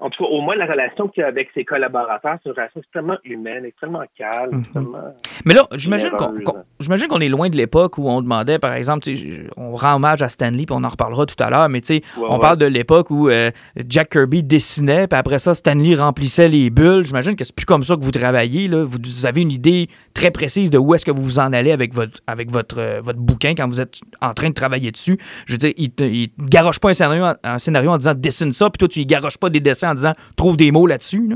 en 0.02 0.10
tout 0.10 0.24
cas, 0.24 0.30
au 0.30 0.40
moins 0.40 0.56
la 0.56 0.66
relation 0.66 1.06
qu'il 1.06 1.22
a 1.22 1.28
avec 1.28 1.48
ses 1.54 1.64
collaborateurs, 1.64 2.36
c'est 2.42 2.48
une 2.48 2.56
relation 2.56 2.80
extrêmement 2.80 3.18
humaine, 3.24 3.64
extrêmement 3.64 4.02
calme, 4.18 4.50
mhm. 4.50 4.60
extrêmement. 4.60 5.14
Mais 5.44 5.54
là, 5.54 5.68
j'imagine 5.76 6.10
qu'on, 6.10 7.20
est 7.20 7.28
loin 7.28 7.48
de 7.48 7.56
l'époque 7.56 7.98
où 7.98 8.08
on 8.08 8.20
demandait, 8.20 8.58
par 8.58 8.72
exemple, 8.72 9.08
on 9.56 9.76
rend 9.76 9.94
hommage 9.94 10.20
à 10.22 10.28
Stanley, 10.28 10.66
puis 10.66 10.74
on 10.76 10.82
en 10.82 10.88
reparlera 10.88 11.24
tout 11.24 11.40
à 11.40 11.50
l'heure, 11.50 11.68
mais 11.68 11.80
tu 11.80 11.94
sais, 11.94 12.02
on 12.16 12.40
parle 12.40 12.56
de 12.56 12.66
l'époque 12.66 13.10
où 13.10 13.28
euh, 13.28 13.50
Jack 13.88 14.10
Kirby 14.10 14.42
dessinait, 14.42 15.06
puis 15.06 15.16
après 15.16 15.38
ça, 15.38 15.54
Stanley 15.54 15.94
remplissait 15.94 16.48
les 16.48 16.70
bulles. 16.70 17.06
J'imagine 17.06 17.36
que 17.36 17.44
c'est 17.44 17.54
plus 17.54 17.66
comme 17.66 17.84
ça 17.84 17.94
que 17.94 18.02
vous 18.02 18.10
travaillez. 18.10 18.66
Là. 18.66 18.84
Vous, 18.84 19.26
avez 19.26 19.40
une 19.40 19.52
idée 19.52 19.88
très 20.14 20.32
précise 20.32 20.70
de 20.70 20.78
où 20.78 20.96
est-ce 20.96 21.04
que 21.04 21.12
vous 21.12 21.22
vous 21.22 21.38
en 21.38 21.52
allez 21.52 21.70
avec 21.70 21.94
votre, 21.94 22.18
avec 22.26 22.50
votre, 22.50 22.80
euh, 22.80 23.00
votre 23.00 23.20
bouquin 23.20 23.54
quand 23.54 23.68
vous 23.68 23.80
êtes 23.80 24.00
en 24.20 24.34
train 24.34 24.48
de 24.48 24.54
travailler 24.54 24.90
dessus. 24.90 25.16
Je 25.46 25.52
veux 25.52 25.58
dire, 25.58 25.72
il 25.76 25.92
ne 26.38 26.48
garoche 26.48 26.80
pas 26.80 26.90
un 26.90 26.94
scénario, 26.94 27.24
un 27.44 27.58
scénario 27.58 27.90
en 27.90 27.98
disant 27.98 28.14
dessine 28.16 28.52
ça, 28.52 28.68
puis 28.68 28.78
toi, 28.78 28.88
tu 28.88 29.00
y 29.00 29.06
garoches 29.06 29.38
pas 29.38 29.48
des 29.48 29.60
dessins 29.60 29.91
en 29.92 29.94
disant 29.94 30.14
trouve 30.36 30.56
des 30.56 30.72
mots 30.72 30.86
là-dessus? 30.86 31.28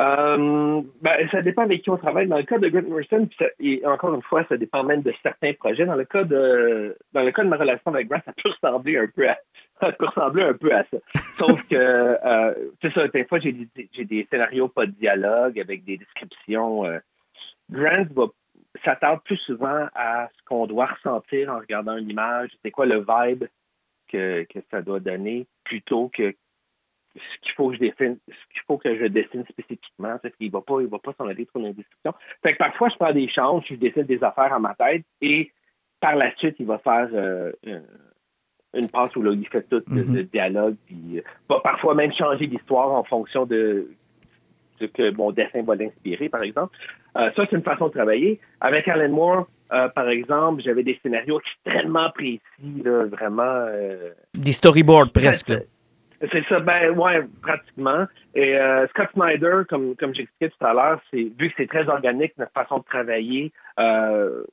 Euh, 0.00 0.80
ben, 1.02 1.28
ça 1.30 1.42
dépend 1.42 1.62
avec 1.62 1.82
qui 1.82 1.90
on 1.90 1.98
travaille. 1.98 2.26
Dans 2.26 2.38
le 2.38 2.44
cas 2.44 2.58
de 2.58 2.68
Grant 2.68 2.88
Morrison, 2.88 3.28
et 3.58 3.84
encore 3.84 4.14
une 4.14 4.22
fois, 4.22 4.44
ça 4.48 4.56
dépend 4.56 4.82
même 4.82 5.02
de 5.02 5.12
certains 5.22 5.52
projets. 5.52 5.84
Dans 5.84 5.94
le 5.94 6.06
cas 6.06 6.24
de 6.24 6.96
dans 7.12 7.22
le 7.22 7.30
cas 7.32 7.44
de 7.44 7.48
ma 7.48 7.56
relation 7.56 7.92
avec 7.92 8.08
Grant, 8.08 8.22
ça 8.24 8.32
peut 8.32 8.48
ressembler 8.48 8.96
un 8.96 9.08
peu 9.14 9.28
à 9.28 9.36
ça 9.78 9.92
peut 9.92 10.06
ressembler 10.06 10.44
un 10.44 10.54
peu 10.54 10.72
à 10.72 10.84
ça. 10.84 10.96
Sauf 11.36 11.62
que 11.68 11.74
euh, 11.76 12.54
c'est 12.80 12.92
ça, 12.94 13.08
des 13.08 13.24
fois 13.24 13.40
j'ai 13.40 13.52
des, 13.52 14.26
scénarios 14.30 14.68
pas 14.68 14.86
de 14.86 14.92
dialogue 14.92 15.60
avec 15.60 15.84
des 15.84 15.98
descriptions. 15.98 16.86
Euh. 16.86 16.98
Grant 17.70 18.06
va 18.14 18.26
s'attarde 18.84 19.20
plus 19.24 19.36
souvent 19.38 19.86
à 19.94 20.28
ce 20.34 20.44
qu'on 20.46 20.66
doit 20.66 20.86
ressentir 20.86 21.50
en 21.52 21.58
regardant 21.58 21.96
une 21.96 22.08
image, 22.08 22.50
c'est 22.64 22.70
quoi 22.70 22.86
le 22.86 23.00
vibe 23.00 23.44
que 24.08 24.46
ça 24.70 24.80
doit 24.82 24.98
donner, 24.98 25.46
plutôt 25.64 26.08
que 26.08 26.34
ce 27.16 27.40
qu'il 27.42 27.52
faut 27.54 27.68
que 27.70 27.74
je 27.76 27.80
dessine, 27.80 28.18
ce 28.28 28.52
qu'il 28.52 28.62
faut 28.66 28.78
que 28.78 28.96
je 28.96 29.06
dessine 29.06 29.44
spécifiquement. 29.48 30.16
C'est 30.22 30.36
qu'il 30.36 30.50
va 30.50 30.60
pas, 30.60 30.80
il 30.80 30.86
va 30.86 30.98
pas 30.98 31.12
s'en 31.18 31.26
aller 31.26 31.46
trop 31.46 31.58
dans 31.58 31.66
la 31.66 31.72
description. 31.72 32.14
Fait 32.42 32.52
que 32.52 32.58
parfois, 32.58 32.88
je 32.88 32.96
prends 32.96 33.12
des 33.12 33.28
chances, 33.28 33.64
je 33.68 33.74
dessine 33.74 34.04
des 34.04 34.22
affaires 34.22 34.52
à 34.52 34.58
ma 34.58 34.74
tête 34.74 35.04
et 35.20 35.50
par 36.00 36.16
la 36.16 36.34
suite, 36.36 36.56
il 36.58 36.66
va 36.66 36.78
faire 36.78 37.08
euh, 37.12 37.52
une 38.74 38.88
passe 38.90 39.14
où 39.16 39.22
là, 39.22 39.32
il 39.32 39.46
fait 39.48 39.68
tout 39.68 39.82
le, 39.90 40.02
mm-hmm. 40.02 40.30
dialogue, 40.30 40.76
puis 40.86 41.18
euh, 41.18 41.22
va 41.48 41.60
parfois 41.60 41.94
même 41.94 42.12
changer 42.12 42.46
d'histoire 42.46 42.90
en 42.90 43.04
fonction 43.04 43.44
de 43.44 43.90
ce 44.80 44.86
que 44.86 45.10
mon 45.14 45.30
dessin 45.30 45.62
va 45.62 45.74
l'inspirer, 45.74 46.30
par 46.30 46.42
exemple. 46.42 46.74
Euh, 47.16 47.30
ça, 47.36 47.44
c'est 47.50 47.56
une 47.56 47.62
façon 47.62 47.88
de 47.88 47.92
travailler. 47.92 48.40
Avec 48.60 48.88
Alan 48.88 49.10
Moore, 49.10 49.46
par 49.68 50.08
exemple, 50.08 50.62
j'avais 50.64 50.82
des 50.82 50.98
scénarios 51.00 51.40
extrêmement 51.40 52.10
précis, 52.10 52.40
là, 52.82 53.04
vraiment. 53.04 53.66
des 54.34 54.52
storyboards 54.52 55.12
presque. 55.12 55.52
C'est 56.20 56.44
ça, 56.48 56.60
ben 56.60 56.90
ouais, 56.98 57.22
pratiquement. 57.40 58.06
Et 58.34 58.54
euh, 58.56 58.86
Scott 58.88 59.08
Snyder, 59.14 59.62
comme 59.68 59.96
comme 59.96 60.14
j'expliquais 60.14 60.50
tout 60.50 60.66
à 60.66 60.74
l'heure, 60.74 61.00
c'est 61.10 61.32
vu 61.38 61.48
que 61.48 61.54
c'est 61.56 61.66
très 61.66 61.88
organique 61.88 62.36
notre 62.36 62.52
façon 62.52 62.78
de 62.78 62.84
travailler. 62.84 63.52
Euh, 63.78 64.44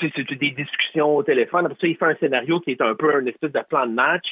c'est 0.00 0.38
des 0.38 0.50
discussions 0.50 1.16
au 1.16 1.22
téléphone. 1.22 1.66
Après 1.66 1.78
ça, 1.80 1.86
il 1.86 1.96
fait 1.96 2.06
un 2.06 2.16
scénario 2.16 2.58
qui 2.60 2.72
est 2.72 2.80
un 2.80 2.94
peu 2.94 3.14
un 3.14 3.26
espèce 3.26 3.52
de 3.52 3.60
plan 3.68 3.86
de 3.86 3.92
match, 3.92 4.26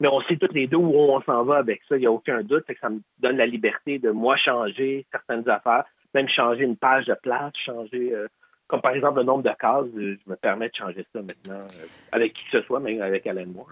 mais 0.00 0.08
on 0.08 0.20
sait 0.22 0.36
tous 0.36 0.52
les 0.52 0.66
deux 0.66 0.78
où 0.78 0.94
on 0.94 1.20
s'en 1.22 1.44
va 1.44 1.58
avec 1.58 1.80
ça. 1.88 1.96
Il 1.96 2.00
n'y 2.00 2.06
a 2.06 2.10
aucun 2.10 2.42
doute. 2.42 2.64
que 2.66 2.78
ça 2.80 2.88
me 2.88 3.00
donne 3.20 3.36
la 3.36 3.46
liberté 3.46 3.98
de 3.98 4.10
moi 4.10 4.36
changer 4.36 5.06
certaines 5.12 5.48
affaires, 5.48 5.84
même 6.14 6.28
changer 6.28 6.64
une 6.64 6.76
page 6.76 7.04
de 7.04 7.14
place, 7.22 7.52
changer 7.64 8.14
euh, 8.14 8.26
comme 8.70 8.80
par 8.80 8.92
exemple 8.92 9.18
le 9.18 9.24
nombre 9.24 9.42
de 9.42 9.50
cases, 9.60 9.86
je 9.96 10.30
me 10.30 10.36
permets 10.36 10.68
de 10.68 10.74
changer 10.74 11.04
ça 11.12 11.20
maintenant 11.20 11.60
euh, 11.60 11.86
avec 12.12 12.34
qui 12.34 12.42
que 12.50 12.60
ce 12.60 12.66
soit, 12.66 12.80
même 12.80 13.02
avec 13.02 13.26
Alan 13.26 13.44
Moore. 13.46 13.68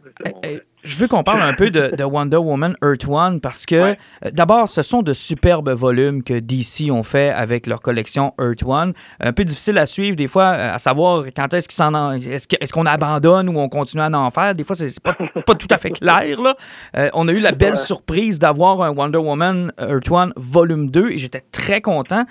je 0.83 0.97
veux 0.97 1.09
qu'on 1.09 1.23
parle 1.23 1.43
un 1.43 1.53
peu 1.53 1.71
de, 1.71 2.05
Wonder 2.05 2.37
Woman 2.37 2.77
Earth 2.83 3.07
One 3.09 3.41
parce 3.41 3.67
que, 3.67 3.75
euh, 3.75 3.95
d'abord, 4.33 4.69
ce 4.69 4.83
sont 4.83 5.03
de 5.03 5.13
superbes 5.13 5.71
volumes 5.71 6.23
que 6.23 6.39
DC 6.39 6.91
ont 6.91 7.03
fait 7.03 7.31
avec 7.31 7.67
leur 7.67 7.81
collection 7.81 8.35
Earth 8.41 8.63
One. 8.65 8.93
Un 9.21 9.33
peu 9.33 9.45
difficile 9.45 9.79
à 9.79 9.87
suivre, 9.87 10.17
des 10.17 10.29
fois, 10.29 10.55
euh, 10.55 10.75
à 10.75 10.79
savoir 10.79 11.25
quand 11.37 11.53
est-ce 11.53 11.69
qu'ils 11.69 11.77
s'en 11.77 12.13
est-ce 12.13 12.73
qu'on 12.73 12.87
abandonne 12.87 13.49
ou 13.49 13.59
on 13.59 13.69
continue 13.69 14.03
à 14.03 14.11
en 14.11 14.31
faire. 14.31 14.55
Des 14.55 14.65
fois, 14.65 14.77
c'est 14.77 15.01
pas, 15.01 15.17
pas 15.47 15.55
tout 15.55 15.69
à 15.71 15.79
fait 15.79 15.91
clair. 16.01 16.41
Là. 16.41 16.57
Euh, 16.97 17.09
on 17.15 17.29
a 17.29 17.33
eu 17.33 17.41
la 17.41 17.53
belle 17.53 17.77
surprise 17.77 18.39
d'avoir 18.39 18.83
un 18.83 18.91
Wonder 18.91 19.19
Woman 19.19 19.73
Earth 19.79 20.11
One 20.11 20.33
volume 20.37 20.91
2 20.91 21.11
et 21.11 21.19
j'étais 21.19 21.43
très 21.53 21.81
content. 21.81 22.25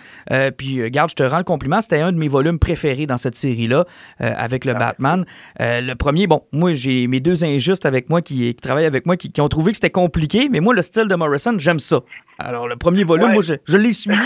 puis, 0.57 0.89
garde, 0.89 1.09
je 1.09 1.15
te 1.15 1.23
rends 1.23 1.37
le 1.37 1.43
compliment, 1.43 1.81
c'était 1.81 2.01
un 2.01 2.11
de 2.11 2.17
mes 2.17 2.27
volumes 2.27 2.56
préférés 2.59 3.07
dans 3.07 3.17
cette 3.17 3.35
série-là 3.35 3.85
avec 4.19 4.65
le 4.65 4.73
ah, 4.75 4.79
Batman. 4.79 5.25
le 5.59 5.93
premier, 5.93 6.27
bon, 6.27 6.43
moi, 6.51 6.73
j'ai 6.73 7.07
mes 7.07 7.19
deux 7.19 7.43
injustes 7.43 7.85
avec 7.85 8.09
moi 8.09 8.21
qui 8.21 8.37
qui, 8.37 8.55
travaillent 8.55 8.85
avec 8.85 9.05
moi 9.05 9.17
qui, 9.17 9.41
ont 9.41 9.47
trouvé 9.47 9.71
que 9.71 9.77
c'était 9.77 9.89
compliqué, 9.89 10.49
mais 10.49 10.59
moi, 10.59 10.73
le 10.73 10.81
style 10.81 11.07
de 11.07 11.15
Morrison, 11.15 11.57
j'aime 11.57 11.79
ça. 11.79 12.01
Alors, 12.39 12.67
le 12.67 12.75
premier 12.75 13.03
volume, 13.03 13.31
moi, 13.31 13.41
je, 13.41 13.77
l'ai 13.77 13.93
suivi. 13.93 14.17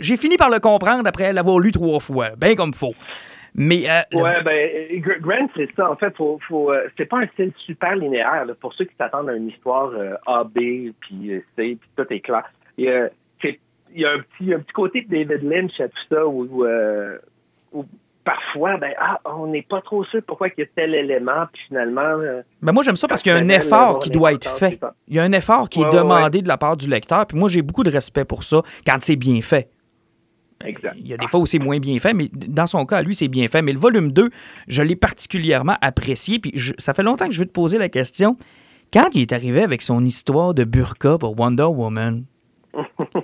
J'ai 0.00 0.16
fini 0.16 0.36
par 0.36 0.50
le 0.50 0.58
comprendre 0.58 1.06
après 1.06 1.32
l'avoir 1.32 1.58
lu 1.58 1.72
trois 1.72 2.00
fois, 2.00 2.30
bien 2.36 2.54
comme 2.54 2.74
faut. 2.74 2.94
Mais, 3.54 3.84
euh, 3.86 4.18
ouais, 4.18 4.42
ben, 4.42 5.02
Grant, 5.20 5.48
c'est 5.54 5.68
ça. 5.76 5.90
En 5.90 5.96
fait, 5.96 6.16
faut, 6.16 6.40
faut, 6.48 6.72
euh, 6.72 6.88
c'est 6.96 7.04
pas 7.04 7.18
un 7.18 7.26
style 7.34 7.52
super 7.66 7.96
linéaire. 7.96 8.46
Pour 8.60 8.72
ceux 8.72 8.86
qui 8.86 8.94
s'attendent 8.96 9.28
à 9.28 9.34
une 9.34 9.48
histoire 9.48 9.90
euh, 9.90 10.14
A, 10.26 10.44
B, 10.44 10.92
puis 11.00 11.42
C, 11.54 11.76
puis 11.78 11.90
tout 11.94 12.06
est 12.08 12.20
clair. 12.20 12.50
Il 13.94 14.00
y 14.00 14.04
a 14.04 14.12
un, 14.12 14.20
petit, 14.20 14.52
un 14.52 14.58
petit 14.60 14.72
côté 14.72 15.02
de 15.02 15.08
David 15.10 15.42
Lynch 15.42 15.80
à 15.80 15.88
tout 15.88 16.04
ça 16.08 16.26
où, 16.26 16.64
où 17.72 17.86
parfois, 18.24 18.76
ben, 18.76 18.92
ah, 18.98 19.20
on 19.24 19.46
n'est 19.46 19.62
pas 19.62 19.80
trop 19.80 20.04
sûr 20.04 20.20
pourquoi 20.26 20.48
il 20.48 20.54
y 20.58 20.62
a 20.62 20.66
tel 20.74 20.94
élément, 20.94 21.46
puis 21.52 21.62
finalement. 21.68 22.00
Euh, 22.00 22.42
ben 22.60 22.72
moi, 22.72 22.82
j'aime 22.82 22.96
ça 22.96 23.08
parce 23.08 23.22
qu'il 23.22 23.32
y 23.32 23.34
a 23.34 23.38
un 23.38 23.48
effort 23.48 23.98
qui 24.00 24.10
doit 24.10 24.32
être 24.32 24.48
fait. 24.56 24.78
Il 25.08 25.16
y 25.16 25.18
a 25.18 25.22
un 25.22 25.32
effort 25.32 25.68
qui 25.68 25.80
est 25.80 25.92
demandé 25.92 26.42
de 26.42 26.48
la 26.48 26.58
part 26.58 26.76
du 26.76 26.88
lecteur, 26.88 27.26
puis 27.26 27.38
moi, 27.38 27.48
j'ai 27.48 27.62
beaucoup 27.62 27.84
de 27.84 27.90
respect 27.90 28.24
pour 28.24 28.44
ça 28.44 28.62
quand 28.86 28.98
c'est 29.00 29.16
bien 29.16 29.40
fait. 29.42 29.68
Exact. 30.64 30.94
Il 30.96 31.08
y 31.08 31.14
a 31.14 31.16
des 31.16 31.26
fois 31.26 31.40
où 31.40 31.46
c'est 31.46 31.58
moins 31.58 31.78
bien 31.78 31.98
fait, 31.98 32.14
mais 32.14 32.28
dans 32.32 32.68
son 32.68 32.86
cas, 32.86 33.02
lui, 33.02 33.16
c'est 33.16 33.26
bien 33.26 33.48
fait. 33.48 33.62
Mais 33.62 33.72
le 33.72 33.80
volume 33.80 34.12
2, 34.12 34.30
je 34.68 34.82
l'ai 34.82 34.94
particulièrement 34.94 35.76
apprécié. 35.80 36.38
Puis 36.38 36.52
ça 36.78 36.94
fait 36.94 37.02
longtemps 37.02 37.26
que 37.26 37.34
je 37.34 37.40
veux 37.40 37.46
te 37.46 37.52
poser 37.52 37.78
la 37.78 37.88
question. 37.88 38.36
Quand 38.92 39.08
il 39.12 39.22
est 39.22 39.32
arrivé 39.32 39.62
avec 39.62 39.82
son 39.82 40.04
histoire 40.04 40.54
de 40.54 40.62
burqa 40.62 41.18
pour 41.18 41.36
Wonder 41.36 41.64
Woman, 41.64 42.26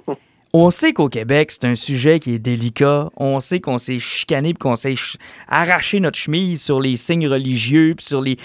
On 0.55 0.71
sait 0.71 0.95
qu'au 0.95 1.11
Québec, 1.11 1.51
c'est 1.51 1.67
un 1.67 1.75
sujet 1.75 2.21
qui 2.21 2.35
est 2.35 2.39
délicat. 2.39 3.11
On 3.17 3.39
sait 3.39 3.61
qu'on 3.61 3.77
s'est 3.77 3.99
chicané 3.99 4.55
qu'on 4.55 4.77
s'est 4.77 4.95
arraché 5.47 6.01
notre 6.01 6.19
chemise 6.19 6.63
sur 6.63 6.81
les 6.81 6.97
signes 6.97 7.29
religieux 7.29 7.95
puis 7.95 8.07
sur 8.07 8.23
les, 8.23 8.37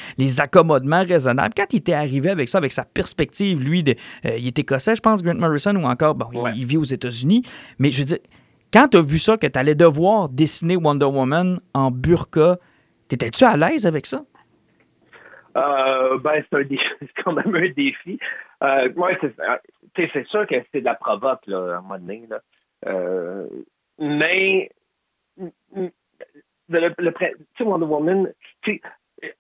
accommodements 0.41 1.05
raisonnables. 1.05 1.53
Quand 1.55 1.71
il 1.71 1.77
était 1.77 1.93
arrivé 1.93 2.29
avec 2.29 2.49
ça, 2.49 2.57
avec 2.57 2.73
sa 2.73 2.83
perspective, 2.83 3.63
lui, 3.63 3.83
de, 3.83 3.95
euh, 4.25 4.35
il 4.37 4.47
est 4.47 4.59
écossais, 4.59 4.95
je 4.95 5.01
pense, 5.01 5.23
Grant 5.23 5.35
Morrison, 5.35 5.75
ou 5.75 5.85
encore, 5.85 6.15
bon, 6.15 6.47
il, 6.47 6.65
vit 6.65 6.77
aux 6.77 6.83
États-Unis. 6.83 7.43
Mais 7.79 7.91
je 7.91 7.99
veux 7.99 8.05
dire, 8.05 8.17
quand 8.73 8.89
tu 8.89 8.97
as 8.97 9.01
vu 9.01 9.17
ça, 9.17 9.37
que 9.37 9.47
tu 9.47 9.57
allais 9.57 9.75
devoir 9.75 10.27
dessiner 10.27 10.75
Wonder 10.75 11.05
Woman 11.05 11.61
en 11.73 11.89
burqa, 11.89 12.57
t'étais-tu 13.07 13.45
à 13.45 13.55
l'aise 13.55 13.85
avec 13.85 14.07
ça? 14.07 14.25
Euh, 15.55 16.17
ben, 16.17 16.43
c'est 16.51 16.67
quand 17.23 17.33
même 17.33 17.55
un 17.55 17.69
défi. 17.75 18.19
Euh, 18.63 18.89
c'est 19.95 20.27
sûr 20.27 20.47
que 20.47 20.55
c'est 20.71 20.81
de 20.81 20.85
la 20.85 20.95
provoque, 20.95 21.45
là, 21.47 21.75
à 21.75 21.77
un 21.77 21.81
moment 21.81 21.99
donné. 21.99 22.27
Euh, 22.85 23.47
mais, 23.99 24.71
le, 25.37 26.93
le, 26.97 27.13
tu 27.13 27.45
sais, 27.57 27.63
Wonder 27.63 27.85
Woman, 27.85 28.33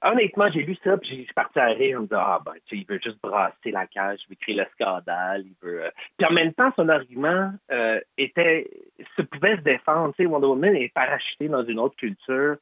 honnêtement, 0.01 0.49
j'ai 0.51 0.63
lu 0.63 0.77
ça, 0.83 0.97
puis 0.97 1.09
suis 1.09 1.33
parti 1.33 1.59
à 1.59 1.67
rire 1.67 1.97
en 1.97 2.01
me 2.01 2.07
disant, 2.07 2.21
ah, 2.21 2.41
ben, 2.45 2.53
tu 2.65 2.77
il 2.77 2.85
veut 2.85 2.99
juste 3.03 3.19
brasser 3.21 3.71
la 3.71 3.87
cage, 3.87 4.19
il 4.25 4.29
veut 4.29 4.37
créer 4.39 4.55
le 4.55 4.65
scandale, 4.73 5.43
il 5.45 5.55
veut. 5.61 5.85
Euh. 5.85 5.89
Puis 6.17 6.27
en 6.27 6.31
même 6.31 6.53
temps, 6.53 6.71
son 6.75 6.89
argument 6.89 7.51
euh, 7.71 7.99
était, 8.17 8.69
se 9.17 9.21
pouvait 9.23 9.57
se 9.57 9.61
défendre. 9.61 10.13
Tu 10.15 10.23
sais, 10.23 10.29
Wonder 10.29 10.47
Woman 10.47 10.75
est 10.75 10.93
parachutée 10.93 11.49
dans 11.49 11.65
une 11.65 11.79
autre 11.79 11.95
culture. 11.95 12.57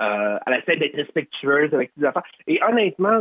Euh, 0.00 0.38
elle 0.46 0.54
essaie 0.54 0.76
d'être 0.76 0.96
respectueuse 0.96 1.72
avec 1.72 1.92
ses 1.96 2.04
affaires. 2.04 2.24
Et 2.46 2.60
honnêtement, 2.62 3.20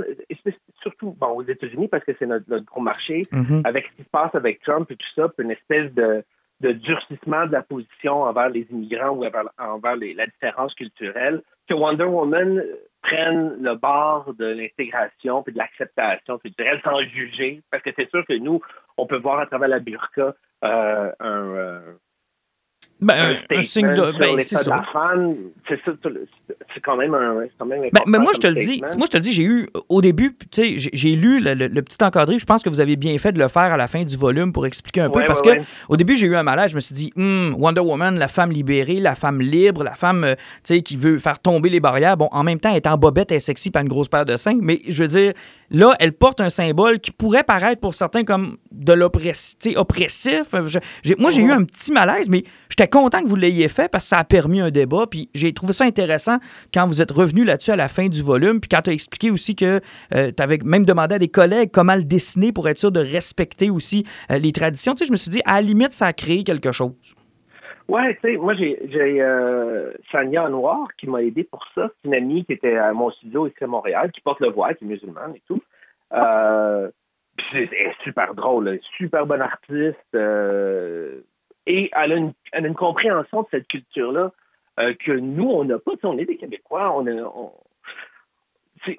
surtout 0.82 1.16
bon, 1.20 1.28
aux 1.28 1.44
États-Unis, 1.44 1.88
parce 1.88 2.04
que 2.04 2.14
c'est 2.18 2.26
notre, 2.26 2.58
gros 2.60 2.82
marché, 2.82 3.22
mm-hmm. 3.32 3.62
avec 3.64 3.86
ce 3.86 3.98
qui 3.98 4.04
se 4.04 4.10
passe 4.10 4.34
avec 4.34 4.62
Trump 4.64 4.90
et 4.90 4.96
tout 4.96 5.14
ça, 5.16 5.30
puis 5.30 5.46
une 5.46 5.52
espèce 5.52 5.94
de, 5.94 6.24
de 6.62 6.72
durcissement 6.72 7.46
de 7.46 7.52
la 7.52 7.62
position 7.62 8.24
envers 8.24 8.50
les 8.50 8.66
immigrants 8.72 9.12
ou 9.12 9.24
envers, 9.26 9.96
la 9.96 10.26
différence 10.26 10.74
culturelle, 10.74 11.42
que 11.68 11.74
Wonder 11.74 12.06
Woman 12.06 12.64
prenne 13.02 13.62
le 13.62 13.76
bord 13.76 14.34
de 14.34 14.46
l'intégration 14.46 15.44
puis 15.44 15.54
de 15.54 15.58
l'acceptation 15.60 16.38
culturelle 16.40 16.82
sans 16.84 17.02
juger, 17.02 17.62
parce 17.70 17.84
que 17.84 17.92
c'est 17.96 18.10
sûr 18.10 18.26
que 18.26 18.34
nous, 18.34 18.62
on 18.98 19.06
peut 19.06 19.18
voir 19.18 19.40
à 19.40 19.46
travers 19.46 19.68
la 19.68 19.80
burqa 19.80 20.34
euh, 20.64 21.12
un, 21.20 21.48
euh, 21.56 21.94
ben, 23.04 23.38
un, 23.50 23.62
signe 23.62 23.94
de. 23.94 24.18
Ben, 24.18 24.40
c'est 24.40 24.58
ça. 24.58 24.84
C'est 26.74 26.80
quand 26.82 26.96
même 26.96 27.14
un. 27.14 27.46
Quand 27.58 27.66
même 27.66 27.82
ben, 27.92 28.02
mais 28.08 28.20
moi, 28.20 28.32
je 28.34 28.40
te 28.40 28.48
le 28.48 28.56
dis, 28.56 28.82
moi, 28.98 29.06
je 29.06 29.12
te 29.12 29.18
le 29.18 29.22
dis, 29.22 29.34
j'ai 29.34 29.44
eu, 29.44 29.68
au 29.90 30.02
début, 30.02 30.36
tu 30.52 30.78
sais, 30.78 30.90
j'ai 30.94 31.16
lu 31.16 31.40
le, 31.40 31.82
petit 31.82 32.04
encadré. 32.04 32.40
Je 32.40 32.46
pense 32.46 32.64
que 32.64 32.70
vous 32.70 32.80
avez 32.80 32.96
bien 32.96 33.18
fait 33.18 33.32
de 33.32 33.40
le 33.40 33.48
faire 33.48 33.74
à 33.74 33.78
la 33.78 33.88
fin 33.88 34.04
du 34.04 34.16
volume 34.16 34.54
pour 34.54 34.66
expliquer 34.66 35.02
un 35.02 35.10
peu. 35.10 35.24
parce 35.26 35.42
que 35.42 35.50
au 35.90 35.98
début, 35.98 36.16
j'ai 36.16 36.28
eu 36.28 36.36
un 36.36 36.44
malaise. 36.44 36.72
Je 36.72 36.76
me 36.76 36.82
suis 36.82 36.96
dit, 36.96 37.12
hmm, 37.16 37.54
Wonder 37.58 37.82
Woman, 37.82 38.18
la 38.18 38.28
femme 38.28 38.52
libérée, 38.52 39.00
la 39.00 39.16
femme 39.16 39.42
libre, 39.42 39.84
la 39.84 39.96
femme, 39.96 40.24
euh, 40.24 40.36
tu 40.64 40.76
sais, 40.76 40.82
qui 40.82 40.98
veut 40.98 41.20
faire 41.20 41.40
tomber 41.40 41.70
les 41.70 41.80
barrières. 41.80 42.18
Bon, 42.18 42.30
en 42.32 42.44
même 42.44 42.60
temps, 42.60 42.70
elle 42.70 42.78
est 42.78 42.88
en 42.88 42.98
bobette, 42.98 43.32
elle 43.32 43.38
est 43.38 43.42
sexy, 43.42 43.72
pas 43.72 43.82
une 43.82 43.88
grosse 43.88 44.08
paire 44.08 44.26
de 44.26 44.38
seins. 44.38 44.58
Mais 44.62 44.80
je 44.88 45.04
veux 45.04 45.10
dire, 45.10 45.34
là, 45.74 45.96
elle 46.00 46.14
porte 46.14 46.40
un 46.40 46.50
symbole 46.50 47.00
qui 47.00 47.12
pourrait 47.12 47.44
paraître 47.44 47.82
pour 47.82 47.96
certains 47.96 48.24
comme 48.24 48.58
de 48.72 48.94
l'oppressif. 48.94 50.54
Moi, 51.18 51.32
j'ai 51.32 51.42
eu 51.42 51.52
un 51.52 51.64
petit 51.64 51.92
malaise, 51.92 52.30
mais 52.30 52.44
j'étais 52.70 52.88
content 52.88 53.22
que 53.22 53.28
vous 53.28 53.36
l'ayez 53.36 53.68
fait 53.68 53.90
parce 53.90 54.06
que 54.06 54.10
ça 54.10 54.20
a 54.20 54.24
permis 54.24 54.62
un 54.62 54.72
débat. 54.72 55.06
Puis 55.10 55.30
j'ai 55.34 55.52
trouvé 55.52 55.74
ça 55.74 55.84
intéressant 55.84 56.38
quand 56.74 56.88
vous 56.88 57.02
êtes 57.02 57.12
revenu 57.12 57.44
là-dessus 57.44 57.72
à 57.72 57.76
la 57.76 57.88
fin 57.88 58.08
du 58.08 58.22
volume. 58.22 58.62
Puis 58.62 58.70
quand 58.70 58.82
tu 58.84 58.92
as 58.92 58.94
expliqué 58.94 59.32
aussi 59.32 59.56
que 59.56 59.82
euh, 60.14 60.32
tu 60.36 60.44
avais 60.44 60.60
même 60.64 60.86
demandé 60.86 61.16
à 61.16 61.20
des 61.20 61.28
collègues 61.28 61.72
comment 61.74 61.96
le 61.96 62.04
dessiner 62.04 62.52
pour 62.52 62.70
être 62.70 62.80
sûr 62.80 62.92
de 62.92 63.00
respecter 63.00 63.70
aussi 63.70 64.06
euh, 64.32 64.38
les 64.38 64.52
traditions. 64.52 64.94
Tu 64.94 65.00
sais, 65.00 65.08
je 65.08 65.12
me 65.12 65.18
suis 65.18 65.30
dit, 65.30 65.42
à 65.46 65.56
la 65.56 65.62
limite, 65.62 65.94
ça 65.94 66.08
a 66.08 66.14
créé 66.14 66.44
quelque 66.44 66.72
chose. 66.72 66.94
Ouais, 67.90 68.16
tu 68.16 68.22
sais, 68.22 68.38
moi, 68.38 68.54
j'ai 68.54 68.78
euh, 69.22 69.92
Sania 70.12 70.48
Noir 70.50 70.88
qui 70.98 71.08
m'a 71.08 71.22
aidé 71.22 71.44
pour 71.44 71.66
ça. 71.76 71.90
C'est 72.02 72.08
une 72.08 72.16
amie 72.16 72.46
qui 72.46 72.54
était 72.54 72.78
à 72.78 72.94
mon 72.94 73.12
studio 73.12 73.48
ici 73.48 73.64
à 73.64 73.68
Montréal, 73.68 74.12
qui 74.12 74.22
porte 74.22 74.40
le 74.40 74.50
voile, 74.50 74.76
qui 74.76 74.86
est 74.86 74.88
musulmane 74.88 75.36
et 75.36 75.42
tout. 75.48 75.62
Euh, 76.14 76.90
c'est 77.52 77.70
super 78.04 78.34
drôle, 78.34 78.80
super 78.98 79.26
bonne 79.26 79.42
artiste. 79.42 79.98
Euh, 80.16 81.22
et 81.66 81.90
elle 81.96 82.12
a, 82.12 82.16
une, 82.16 82.34
elle 82.52 82.66
a, 82.66 82.68
une, 82.68 82.76
compréhension 82.76 83.42
de 83.42 83.48
cette 83.52 83.68
culture-là 83.68 84.32
euh, 84.80 84.94
que 85.06 85.12
nous, 85.12 85.50
on 85.50 85.64
n'a 85.66 85.80
pas. 85.80 85.94
On 86.04 86.18
est 86.18 86.26
des 86.26 86.38
Québécois, 86.38 86.96
on, 86.96 87.08
on, 87.08 87.52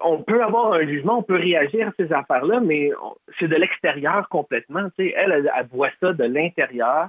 on, 0.00 0.22
peut 0.22 0.42
avoir 0.42 0.72
un 0.72 0.86
jugement, 0.86 1.18
on 1.18 1.22
peut 1.22 1.36
réagir 1.36 1.88
à 1.88 1.92
ces 1.96 2.12
affaires-là, 2.12 2.60
mais 2.60 2.90
c'est 3.38 3.48
de 3.48 3.56
l'extérieur 3.56 4.28
complètement. 4.28 4.88
Elle, 4.98 5.12
elle, 5.16 5.50
elle, 5.56 5.66
voit 5.66 5.90
ça 6.00 6.12
de 6.12 6.24
l'intérieur, 6.24 7.08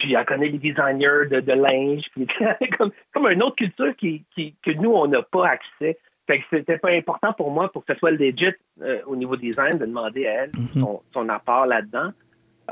puis 0.00 0.14
elle 0.14 0.24
connaît 0.24 0.48
les 0.48 0.58
designers 0.58 1.28
de, 1.30 1.40
de 1.40 1.52
linge, 1.52 2.04
puis 2.12 2.26
comme, 2.78 2.90
comme 3.12 3.30
une 3.30 3.42
autre 3.42 3.56
culture 3.56 3.94
qui, 3.96 4.24
qui, 4.34 4.54
que 4.64 4.72
nous, 4.72 4.90
on 4.90 5.06
n'a 5.06 5.22
pas 5.22 5.46
accès. 5.46 5.98
Fait 6.26 6.38
que 6.40 6.44
c'était 6.50 6.78
pas 6.78 6.90
important 6.90 7.32
pour 7.34 7.50
moi, 7.50 7.70
pour 7.70 7.84
que 7.84 7.92
ce 7.92 7.98
soit 7.98 8.10
legit 8.10 8.52
euh, 8.82 9.00
au 9.06 9.14
niveau 9.14 9.36
design, 9.36 9.78
de 9.78 9.86
demander 9.86 10.26
à 10.26 10.44
elle 10.44 10.50
mhm. 10.56 10.80
son, 10.80 11.02
son, 11.12 11.28
apport 11.28 11.66
là-dedans. 11.66 12.10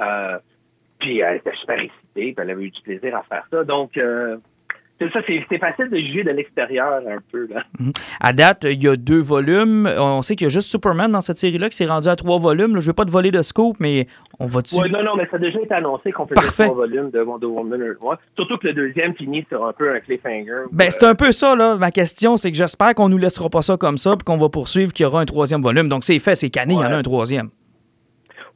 Euh, 0.01 0.39
puis 0.99 1.21
elle 1.21 1.37
était 1.37 1.55
super 1.61 1.79
excitée, 1.79 2.33
puis 2.33 2.35
elle 2.39 2.51
avait 2.51 2.65
eu 2.65 2.71
du 2.71 2.83
plaisir 2.83 3.17
à 3.17 3.23
faire 3.23 3.47
ça. 3.51 3.65
Donc, 3.65 3.97
euh, 3.97 4.39
c'est 4.99 5.13
ça, 5.13 5.21
c'est 5.27 5.59
facile 5.59 5.91
de 5.91 5.97
juger 5.97 6.25
de 6.25 6.31
l'extérieur 6.31 7.01
un 7.07 7.19
peu. 7.31 7.47
Là. 7.49 7.63
Mhm. 7.79 7.93
À 8.21 8.33
date, 8.33 8.67
il 8.69 8.83
y 8.83 8.89
a 8.89 8.97
deux 8.97 9.21
volumes. 9.21 9.89
On 9.99 10.23
sait 10.23 10.35
qu'il 10.35 10.47
y 10.47 10.51
a 10.51 10.51
juste 10.51 10.69
Superman 10.69 11.13
dans 11.13 11.21
cette 11.21 11.39
série-là 11.39 11.69
qui 11.69 11.77
s'est 11.77 11.87
rendu 11.87 12.09
à 12.09 12.17
trois 12.17 12.39
volumes. 12.39 12.73
Je 12.73 12.77
ne 12.77 12.83
veux 12.83 12.93
pas 12.93 13.05
te 13.05 13.11
voler 13.11 13.31
de 13.31 13.43
scope, 13.43 13.77
mais 13.79 14.07
on 14.41 14.47
va 14.47 14.63
dessus. 14.63 14.77
Oui, 14.81 14.91
non, 14.91 15.05
non, 15.05 15.17
mais 15.17 15.27
ça 15.31 15.37
a 15.37 15.39
déjà 15.39 15.61
été 15.61 15.75
annoncé 15.75 16.11
qu'on 16.11 16.27
faisait 16.27 16.41
trois 16.65 16.75
volumes 16.75 17.11
de 17.11 17.21
Wonder 17.21 17.47
Woman. 17.47 17.81
Surtout 18.37 18.59
que 18.59 18.69
le 18.69 18.75
deuxième 18.75 19.15
finit 19.15 19.47
sur 19.49 19.65
un 19.65 19.73
peu 19.73 19.95
un 19.95 20.01
cliffhanger. 20.01 20.65
Ben, 20.73 20.91
c'est 20.91 21.05
un 21.05 21.15
peu 21.15 21.33
ça, 21.33 21.55
là. 21.55 21.77
Ma 21.77 21.91
question, 21.91 22.37
c'est 22.37 22.51
que 22.51 22.57
j'espère 22.57 22.95
qu'on 22.95 23.09
nous 23.09 23.19
laissera 23.19 23.49
pas 23.49 23.63
ça 23.63 23.77
comme 23.77 23.99
ça, 23.99 24.17
puis 24.17 24.25
qu'on 24.25 24.37
va 24.37 24.49
poursuivre 24.49 24.93
qu'il 24.93 25.05
y 25.05 25.07
aura 25.07 25.21
un 25.21 25.27
troisième 25.27 25.61
volume. 25.61 25.89
Donc, 25.89 26.05
c'est 26.05 26.19
fait, 26.19 26.35
c'est 26.35 26.51
cané, 26.51 26.75
il 26.75 26.81
y 26.81 26.85
en 26.85 26.93
a 26.93 26.97
un 26.97 27.03
troisième. 27.03 27.51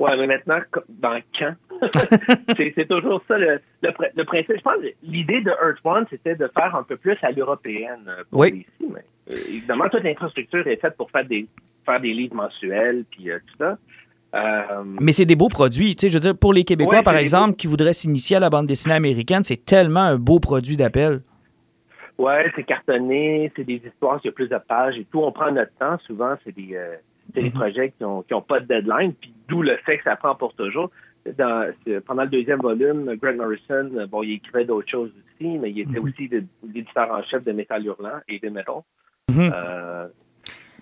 Ouais, 0.03 0.17
mais 0.17 0.27
maintenant, 0.27 0.59
dans 0.89 1.21
quand? 1.39 1.55
c'est 2.57 2.89
toujours 2.89 3.23
ça 3.29 3.39
le, 3.39 3.61
le, 3.83 4.25
principe. 4.25 4.57
Je 4.57 4.63
pense 4.63 4.83
que 4.83 4.89
l'idée 5.05 5.43
de 5.43 5.51
Earth 5.51 5.79
One, 5.85 6.07
c'était 6.11 6.35
de 6.35 6.51
faire 6.59 6.75
un 6.75 6.83
peu 6.83 6.97
plus 6.97 7.17
à 7.23 7.31
l'européenne 7.31 8.09
euh, 8.09 8.25
pour 8.29 8.41
oui. 8.41 8.67
ici. 8.81 8.93
Mais, 8.93 9.05
euh, 9.33 9.39
évidemment, 9.47 9.89
toute 9.89 10.03
l'infrastructure 10.03 10.67
est 10.67 10.81
faite 10.81 10.97
pour 10.97 11.09
faire 11.13 11.25
des, 11.25 11.47
faire 11.87 12.01
des 12.01 12.13
livres 12.15 12.35
mensuels 12.35 13.05
puis 13.13 13.31
euh, 13.31 13.39
tout 13.47 13.57
ça. 13.59 13.79
Mais 14.99 15.13
c'est 15.13 15.25
des 15.25 15.37
beaux 15.37 15.51
produits. 15.51 15.95
Tu 15.95 16.07
sais, 16.07 16.09
je 16.09 16.15
veux 16.15 16.21
dire, 16.21 16.37
pour 16.37 16.53
les 16.53 16.65
Québécois, 16.65 17.05
par 17.05 17.17
exemple, 17.17 17.55
qui 17.55 17.69
voudraient 17.69 17.93
s'initier 17.93 18.39
à 18.39 18.41
la 18.41 18.51
bande 18.51 18.67
dessinée 18.67 18.95
américaine, 18.95 19.45
c'est 19.45 19.65
tellement 19.65 20.01
un 20.01 20.17
beau 20.17 20.41
produit 20.41 20.77
d'appel. 20.77 21.21
Ouais, 22.19 22.51
c'est 22.57 22.65
cartonné, 22.65 23.53
c'est 23.55 23.65
des 23.65 23.81
histoires, 23.87 24.19
il 24.25 24.27
y 24.27 24.31
a 24.31 24.33
plus 24.33 24.49
de 24.49 24.59
pages 24.67 24.97
et 24.97 25.07
tout. 25.13 25.21
On 25.21 25.31
prend 25.31 25.53
notre 25.53 25.73
temps. 25.79 25.99
Souvent, 26.07 26.35
c'est 26.45 26.55
des 26.57 26.77
C'est 27.35 27.41
des 27.43 27.49
Mhm. 27.51 27.55
projets 27.55 27.91
qui 27.97 28.05
ont, 28.05 28.23
qui 28.23 28.35
ont 28.35 28.43
pas 28.43 28.61
de 28.61 28.67
deadline, 28.67 29.15
puis 29.15 29.33
d'où 29.49 29.63
le 29.63 29.77
fait 29.87 29.99
que 29.99 30.05
ça 30.05 30.17
prend 30.17 30.35
pour 30.35 30.55
toujours. 30.55 30.91
Dans, 31.39 31.71
pendant 32.05 32.25
le 32.25 32.29
deuxième 32.29 32.59
volume, 32.61 33.15
Grant 33.23 33.35
Morrison, 33.37 33.91
euh, 33.97 34.07
bon, 34.07 34.23
il 34.25 34.33
écrivait 34.35 34.65
d'autres 34.65 34.91
choses 34.91 35.11
aussi, 35.11 35.57
mais 35.59 35.71
il 35.71 35.81
était 35.81 36.01
Mhm. 36.01 36.05
aussi 36.09 36.29
l'éditeur 36.65 37.11
en 37.13 37.23
chef 37.23 37.45
de 37.45 37.53
Metal 37.53 37.85
Hurlant 37.85 38.19
et 38.29 38.39
de 38.41 38.49
Metal. 38.49 38.75
Mhm. 39.31 39.53
Euh, 39.55 40.09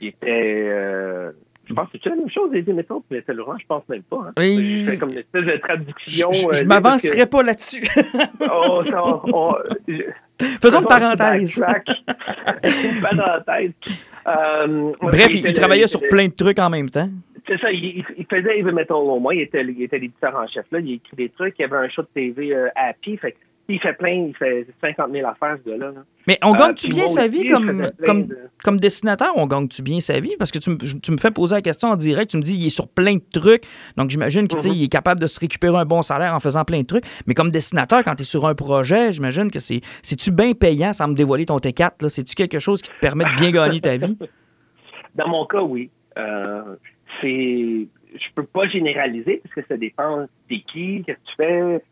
il 0.01 0.09
était, 0.09 0.67
euh, 0.71 1.31
je 1.67 1.75
pense 1.75 1.91
que 1.91 1.99
c'est 2.03 2.09
la 2.09 2.17
même 2.17 2.31
chose, 2.31 2.55
Eddie 2.55 2.73
Metal 2.73 2.97
et 3.11 3.15
Metal 3.17 3.37
Hurlant, 3.37 3.59
je 3.59 3.67
pense 3.67 3.87
même 3.91 4.03
pas. 4.03 4.17
Hein. 4.29 4.33
Oui. 4.39 4.85
Je 4.87 4.91
fais 4.91 4.97
comme 4.97 5.11
une 5.11 5.19
espèce 5.19 5.45
de 5.45 5.57
traduction. 5.59 6.33
je- 6.33 6.47
euh, 6.47 6.53
je 6.53 6.61
là, 6.63 6.67
m'avancerai 6.69 7.27
pas 7.27 7.43
là-dessus. 7.43 7.83
Oh, 8.51 8.83
ça, 8.87 9.03
on- 9.05 9.55
je- 9.87 10.03
Faisons 10.63 10.81
une 10.81 10.87
parenthèse. 10.87 11.63
une 12.65 13.03
parenthèse. 13.03 13.73
Euh, 14.27 14.93
Bref, 15.01 15.35
il, 15.35 15.53
travaillait 15.53 15.83
le- 15.83 15.89
sur 15.89 16.01
le- 16.01 16.09
plein 16.09 16.27
de 16.29 16.35
trucs 16.35 16.59
en 16.59 16.71
même 16.71 16.91
temps. 16.91 17.09
C'est 17.47 17.59
ça, 17.59 17.71
il, 17.73 17.85
il- 17.85 18.05
il 18.19 18.27
faisait 18.27 18.63
metal 18.63 18.97
au 18.97 19.19
moins, 19.19 19.35
il 19.35 19.41
était, 19.43 19.63
il 19.63 19.83
était 19.83 19.99
l'éditeur 19.99 20.37
en 20.37 20.47
chef 20.47 20.67
là, 20.71 20.79
il 20.81 20.95
écrit 20.95 21.17
des 21.17 21.29
trucs, 21.31 21.55
il 21.59 21.63
y 21.63 21.65
avait 21.65 21.77
un 21.79 21.89
show 21.89 22.03
de 22.03 22.09
TV 22.15 22.55
euh, 22.55 22.69
happy, 22.77 23.17
fait 23.17 23.35
il 23.75 23.81
fait 23.81 23.93
plein, 23.95 24.27
il 24.29 24.37
fait 24.37 24.67
50 24.81 25.11
000 25.13 25.27
affaires 25.29 25.57
ce 25.65 25.71
gars-là. 25.71 25.93
là. 25.93 26.03
Mais 26.27 26.39
on 26.43 26.55
Euh, 26.55 26.59
gagne-tu 26.59 26.89
bien 26.89 27.07
sa 27.09 27.27
vie 27.27 27.47
comme, 27.47 27.91
comme, 28.05 28.27
de- 28.27 28.39
comme 28.63 28.79
dessinateur? 28.79 29.33
On 29.37 29.47
gagne-tu 29.47 29.83
bien 29.83 30.01
sa 30.01 30.21
vie? 30.21 30.35
Parce 30.39 30.51
que 30.51 30.59
tu 30.59 30.71
me, 30.71 30.77
je- 30.83 30.97
tu 30.99 31.11
me 31.13 31.17
fais 31.19 31.31
poser 31.31 31.55
la 31.57 31.63
question 31.63 31.89
en 31.89 31.97
direct. 31.97 32.31
Tu 32.31 32.37
me 32.37 32.43
dis 32.43 32.57
il 32.57 32.67
est 32.67 32.71
sur 32.71 32.89
plein 32.89 33.15
de 33.15 33.23
trucs. 33.33 33.65
Donc 33.97 34.11
j'imagine 34.11 34.47
qu'il 34.49 34.59
Mhm. 34.71 34.77
il 34.77 34.85
est 34.85 34.89
capable 34.93 35.21
de 35.21 35.27
se 35.27 35.41
récupérer 35.41 35.77
un 35.79 35.85
bon 35.85 36.03
salaire 36.03 36.35
en 36.35 36.41
faisant 36.41 36.65
plein 36.65 36.81
de 36.81 36.87
trucs. 36.87 37.05
Mais 37.27 37.35
comme 37.35 37.51
dessinateur, 37.51 38.03
quand 38.05 38.15
tu 38.15 38.23
es 38.23 38.25
sur 38.25 38.47
un 38.47 38.55
projet, 38.55 39.13
j'imagine 39.13 39.51
que 39.51 39.59
c'est. 39.61 39.81
C'est-tu 40.03 40.31
bien 40.31 40.53
payant 40.53 40.93
sans 40.93 41.09
me 41.09 41.15
dévoiler 41.15 41.47
ton 41.47 41.59
T4? 41.59 42.03
là? 42.03 42.09
C'est-tu 42.09 42.35
quelque 42.35 42.59
chose 42.59 42.83
qui 42.83 42.91
te 42.91 42.99
permet 43.01 43.25
de 43.25 43.35
bien 43.41 43.51
gagner 43.51 43.81
ta 43.81 43.97
vie? 43.97 44.17
Dans 45.15 45.29
mon 45.29 45.45
cas, 45.47 45.63
oui. 45.63 45.91
Euh, 46.19 46.77
c'est, 47.21 47.27
je 48.15 48.27
peux 48.35 48.45
pas 48.45 48.69
généraliser 48.69 49.41
parce 49.43 49.55
que 49.55 49.61
ça 49.69 49.77
dépend. 49.77 50.27
T'es 50.49 50.63
qui, 50.73 51.03
qu'est-ce 51.07 51.17
que 51.19 51.23
tu 51.31 51.35
fais. 51.37 51.85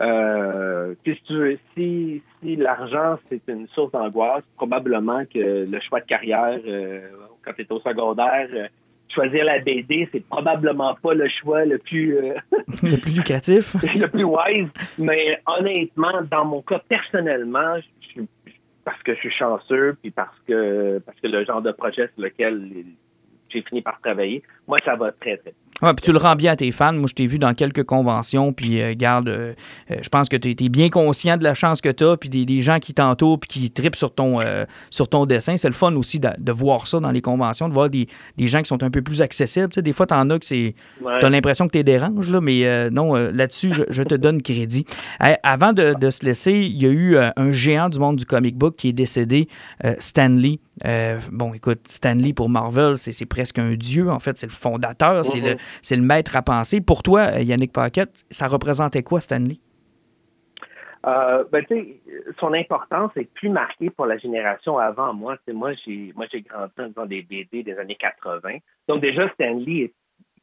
Euh, 0.00 0.94
si 1.76 2.22
l'argent 2.42 3.18
c'est 3.28 3.42
une 3.48 3.68
source 3.68 3.92
d'angoisse, 3.92 4.44
probablement 4.56 5.24
que 5.26 5.66
le 5.66 5.80
choix 5.80 6.00
de 6.00 6.06
carrière 6.06 6.58
euh, 6.66 7.00
quand 7.44 7.52
tu 7.52 7.62
es 7.62 7.72
au 7.72 7.80
secondaire, 7.80 8.48
euh, 8.52 8.66
choisir 9.08 9.44
la 9.44 9.58
BD, 9.58 10.08
c'est 10.12 10.24
probablement 10.26 10.94
pas 11.02 11.14
le 11.14 11.28
choix 11.28 11.64
le 11.64 11.78
plus 11.78 12.16
euh, 12.16 12.34
Le 12.82 12.96
plus 12.96 13.14
lucratif? 13.14 13.74
le 13.94 14.06
plus 14.08 14.24
wise. 14.24 14.68
Mais 14.98 15.38
honnêtement, 15.46 16.22
dans 16.30 16.44
mon 16.44 16.62
cas 16.62 16.80
personnellement, 16.88 17.76
je 18.14 18.22
parce 18.82 19.02
que 19.02 19.14
je 19.14 19.20
suis 19.20 19.32
chanceux, 19.32 19.96
puis 20.00 20.10
parce 20.10 20.36
que 20.48 20.98
parce 21.04 21.20
que 21.20 21.26
le 21.26 21.44
genre 21.44 21.60
de 21.60 21.72
projet 21.72 22.08
sur 22.14 22.24
lequel 22.24 22.86
j'ai 23.50 23.62
fini 23.62 23.82
par 23.82 24.00
travailler, 24.00 24.42
moi 24.66 24.78
ça 24.84 24.96
va 24.96 25.12
très 25.12 25.36
très. 25.36 25.52
bien. 25.52 25.69
Ouais, 25.82 25.94
puis 25.94 26.04
tu 26.04 26.12
le 26.12 26.18
rends 26.18 26.36
bien 26.36 26.52
à 26.52 26.56
tes 26.56 26.70
fans. 26.72 26.92
Moi, 26.92 27.06
je 27.08 27.14
t'ai 27.14 27.26
vu 27.26 27.38
dans 27.38 27.54
quelques 27.54 27.84
conventions, 27.84 28.52
puis 28.52 28.80
euh, 28.80 28.94
garde, 28.96 29.28
euh, 29.28 29.54
euh, 29.90 29.96
je 30.02 30.08
pense 30.08 30.28
que 30.28 30.36
tu 30.36 30.50
es, 30.50 30.68
bien 30.68 30.90
conscient 30.90 31.36
de 31.36 31.44
la 31.44 31.54
chance 31.54 31.80
que 31.80 31.88
tu 31.88 32.04
as, 32.04 32.16
puis 32.16 32.28
des, 32.28 32.44
des 32.44 32.62
gens 32.62 32.78
qui 32.78 32.94
t'entourent, 32.94 33.40
puis 33.40 33.48
qui 33.48 33.70
tripent 33.70 33.96
sur 33.96 34.14
ton, 34.14 34.38
sur 34.90 35.08
ton 35.08 35.26
dessin. 35.26 35.56
C'est 35.56 35.68
le 35.68 35.74
fun 35.74 35.94
aussi 35.96 36.20
de, 36.20 36.28
de 36.38 36.52
voir 36.52 36.86
ça 36.86 37.00
dans 37.00 37.10
les 37.10 37.22
conventions, 37.22 37.68
de 37.68 37.74
voir 37.74 37.88
des, 37.88 38.06
des 38.36 38.48
gens 38.48 38.62
qui 38.62 38.68
sont 38.68 38.82
un 38.82 38.90
peu 38.90 39.02
plus 39.02 39.22
accessibles. 39.22 39.68
Tu 39.70 39.76
sais, 39.76 39.82
des 39.82 39.92
fois, 39.92 40.06
tu 40.06 40.14
en 40.14 40.28
as 40.30 40.38
que 40.38 40.46
c'est. 40.46 40.74
Ouais. 41.00 41.18
Tu 41.20 41.26
as 41.26 41.30
l'impression 41.30 41.66
que 41.66 41.76
tu 41.76 41.82
déranges, 41.82 42.28
là, 42.28 42.40
mais 42.40 42.90
non, 42.90 43.14
là-dessus, 43.14 43.72
je, 43.72 43.84
je 43.88 44.02
te 44.02 44.14
donne 44.14 44.42
crédit. 44.42 44.84
Avant 45.42 45.72
de, 45.72 45.94
de 45.98 46.10
se 46.10 46.24
laisser, 46.24 46.52
il 46.52 46.80
y 46.80 46.86
a 46.86 46.90
eu 46.90 47.16
un 47.16 47.52
géant 47.52 47.88
du 47.88 47.98
monde 47.98 48.16
du 48.16 48.26
comic 48.26 48.56
book 48.56 48.76
qui 48.76 48.88
est 48.88 48.92
décédé, 48.92 49.48
Stan 49.98 50.28
Lee. 50.28 50.60
Euh, 50.86 51.18
bon, 51.30 51.52
écoute, 51.52 51.80
Stan 51.88 52.14
Lee 52.14 52.32
pour 52.32 52.48
Marvel, 52.48 52.96
c'est 52.96 53.26
presque 53.26 53.58
un 53.58 53.74
dieu, 53.74 54.10
en 54.10 54.18
fait. 54.18 54.38
C'est 54.38 54.46
le 54.46 54.52
fondateur, 54.52 55.24
c'est 55.24 55.40
le, 55.40 55.56
c'est 55.82 55.96
le 55.96 56.02
maître 56.02 56.36
à 56.36 56.42
penser. 56.42 56.80
Pour 56.80 57.02
toi, 57.02 57.20
euh, 57.34 57.40
Yannick 57.42 57.72
Paquette, 57.72 58.24
ça 58.30 58.46
représentait 58.48 59.02
quoi, 59.02 59.20
Stan 59.20 59.38
Lee? 59.38 59.60
Euh, 61.06 61.44
ben, 61.50 61.64
son 62.38 62.52
importance 62.52 63.10
est 63.16 63.32
plus 63.32 63.48
marquée 63.48 63.88
pour 63.88 64.04
la 64.04 64.18
génération 64.18 64.78
avant 64.78 65.14
moi. 65.14 65.38
Moi, 65.50 65.72
j'ai 65.84 66.12
moi 66.14 66.26
j'ai 66.30 66.42
grandi 66.42 66.72
faisant 66.76 67.06
des 67.06 67.22
BD 67.22 67.62
des 67.62 67.78
années 67.78 67.94
80. 67.96 68.58
Donc 68.86 69.00
déjà, 69.00 69.28
Stanley 69.30 69.84
est- 69.84 69.94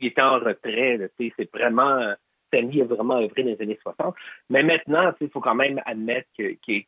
était 0.08 0.22
en 0.22 0.40
retrait. 0.40 1.00
C'est 1.20 1.52
vraiment 1.54 2.14
Stanley 2.48 2.82
a 2.82 2.86
vraiment 2.86 3.18
œuvré 3.20 3.44
dans 3.44 3.50
les 3.50 3.62
années 3.62 3.78
60. 3.84 4.16
Mais 4.50 4.64
maintenant, 4.64 5.14
il 5.22 5.30
faut 5.30 5.42
quand 5.42 5.54
même 5.54 5.80
admettre 5.86 6.28
que 6.36 6.44
est- 6.44 6.88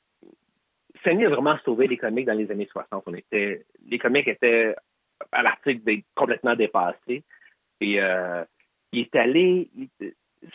Stanley 1.01 1.27
a 1.27 1.29
vraiment 1.29 1.57
sauvé 1.63 1.85
les 1.87 1.97
comics 1.97 2.25
dans 2.25 2.37
les 2.37 2.49
années 2.49 2.67
60. 2.71 3.03
On 3.05 3.13
était, 3.13 3.65
les 3.87 3.99
comics 3.99 4.27
étaient 4.27 4.75
à 5.31 5.43
l'article 5.43 5.81
complètement 6.15 6.55
dépassés. 6.55 7.23
Et 7.81 8.01
euh, 8.01 8.43
il 8.91 9.01
est 9.01 9.15
allé. 9.15 9.69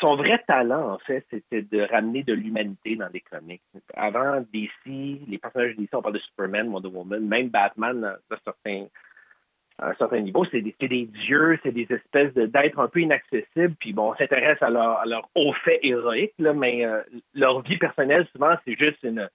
son 0.00 0.16
vrai 0.16 0.42
talent, 0.46 0.92
en 0.92 0.98
fait, 0.98 1.24
c'était 1.30 1.62
de 1.62 1.80
ramener 1.82 2.22
de 2.22 2.32
l'humanité 2.32 2.96
dans 2.96 3.08
les 3.12 3.20
comics. 3.20 3.62
Avant 3.94 4.40
DC, 4.52 4.70
les 4.86 5.38
personnages 5.38 5.76
de 5.76 5.82
DC, 5.82 5.94
on 5.94 6.02
parle 6.02 6.14
de 6.14 6.20
Superman, 6.20 6.68
Wonder 6.68 6.88
Woman, 6.88 7.26
même 7.26 7.48
Batman, 7.48 8.04
à 8.04 9.88
un 9.88 9.94
certain, 9.94 10.20
niveau, 10.20 10.44
c'est 10.52 10.60
des, 10.60 10.74
des 10.80 11.06
dieux, 11.06 11.58
c'est 11.62 11.72
des 11.72 11.86
espèces 11.90 12.32
d'êtres 12.34 12.78
un 12.78 12.88
peu 12.88 13.00
inaccessibles. 13.00 13.74
Puis 13.80 13.92
bon, 13.92 14.12
on 14.12 14.14
s'intéresse 14.14 14.62
à 14.62 14.70
leur, 14.70 14.98
à 14.98 15.06
leur 15.06 15.28
hauts 15.34 15.52
faits 15.64 15.80
héroïques, 15.82 16.34
là, 16.38 16.52
mais 16.52 16.84
euh, 16.84 17.02
leur 17.34 17.60
vie 17.62 17.76
personnelle, 17.78 18.26
souvent, 18.32 18.54
c'est 18.64 18.78
juste 18.78 19.02
une 19.02 19.28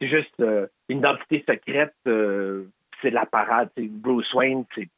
c'est 0.00 0.08
juste 0.08 0.40
euh, 0.40 0.66
une 0.88 0.98
identité 0.98 1.44
secrète. 1.48 1.94
c'est 2.04 3.10
de 3.10 3.14
la 3.14 3.26
parade. 3.26 3.70
Bruce 3.76 4.32
Wayne, 4.34 4.64
c'est 4.74 4.88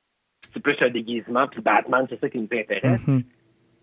c'est 0.57 0.63
plus 0.63 0.77
un 0.81 0.89
déguisement. 0.91 1.47
Puis 1.49 1.61
Batman, 1.61 2.07
c'est 2.09 2.19
ça 2.19 2.31
qui 2.31 2.39
nous 2.39 2.49
intéresse. 2.51 3.07
Mhm. 3.07 3.23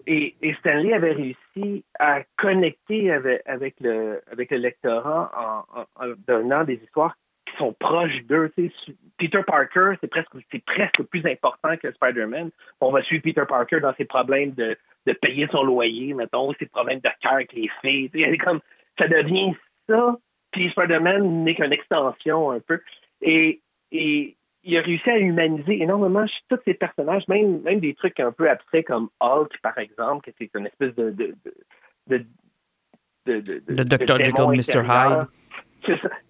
Et, 0.07 0.35
et 0.41 0.53
Stanley 0.55 0.91
avait 0.93 1.13
réussi 1.13 1.85
à 1.99 2.23
connecter 2.37 3.11
avec, 3.11 3.41
avec, 3.45 3.75
le, 3.79 4.21
avec 4.31 4.49
le 4.51 4.57
lectorat 4.57 5.31
en, 5.37 5.79
en- 5.81 5.85
en 6.05 6.13
donnant 6.27 6.63
des 6.63 6.81
histoires 6.83 7.15
qui 7.45 7.55
sont 7.57 7.73
proches 7.79 8.23
d'eux. 8.25 8.51
Peter 9.17 9.41
Parker, 9.45 9.93
c'est 10.01 10.09
presque, 10.09 10.31
c'est 10.51 10.63
presque 10.65 11.03
plus 11.03 11.25
important 11.25 11.77
que 11.77 11.91
Spider-Man. 11.91 12.49
On 12.81 12.91
va 12.91 13.01
suivre 13.03 13.23
Peter 13.23 13.43
Parker 13.47 13.79
dans 13.79 13.93
ses 13.95 14.05
problèmes 14.05 14.51
de, 14.53 14.75
de 15.05 15.13
payer 15.13 15.47
son 15.51 15.63
loyer, 15.63 16.13
mettons, 16.15 16.51
ses 16.59 16.65
problèmes 16.65 16.99
de 16.99 17.09
cœur 17.21 17.33
avec 17.33 17.53
les 17.53 17.69
filles. 17.81 18.09
C'est 18.11 18.37
comme, 18.39 18.59
ça 18.97 19.07
devient 19.07 19.53
ça, 19.87 20.17
puis 20.51 20.69
Spider-Man 20.71 21.43
n'est 21.45 21.55
qu'une 21.55 21.71
extension 21.71 22.51
un 22.51 22.59
peu. 22.59 22.81
Et, 23.21 23.61
et 23.93 24.35
il 24.63 24.77
a 24.77 24.81
réussi 24.81 25.09
à 25.09 25.17
humaniser 25.17 25.81
énormément 25.81 26.25
tous 26.49 26.59
ces 26.65 26.73
personnages, 26.73 27.27
même, 27.27 27.61
même 27.61 27.79
des 27.79 27.93
trucs 27.93 28.19
un 28.19 28.31
peu 28.31 28.49
abstraits 28.49 28.85
comme 28.85 29.09
Hulk, 29.19 29.51
par 29.61 29.77
exemple, 29.77 30.29
que 30.29 30.35
c'est 30.37 30.49
une 30.57 30.67
espèce 30.67 30.95
de. 30.95 31.11
de, 31.11 31.35
de, 31.45 31.53
de, 32.07 32.25
de, 33.25 33.39
de- 33.41 33.73
De 33.73 33.83
Dr. 33.83 34.17
Jekyll, 34.23 34.45
Mr. 34.49 34.83
Hyde. 34.85 35.27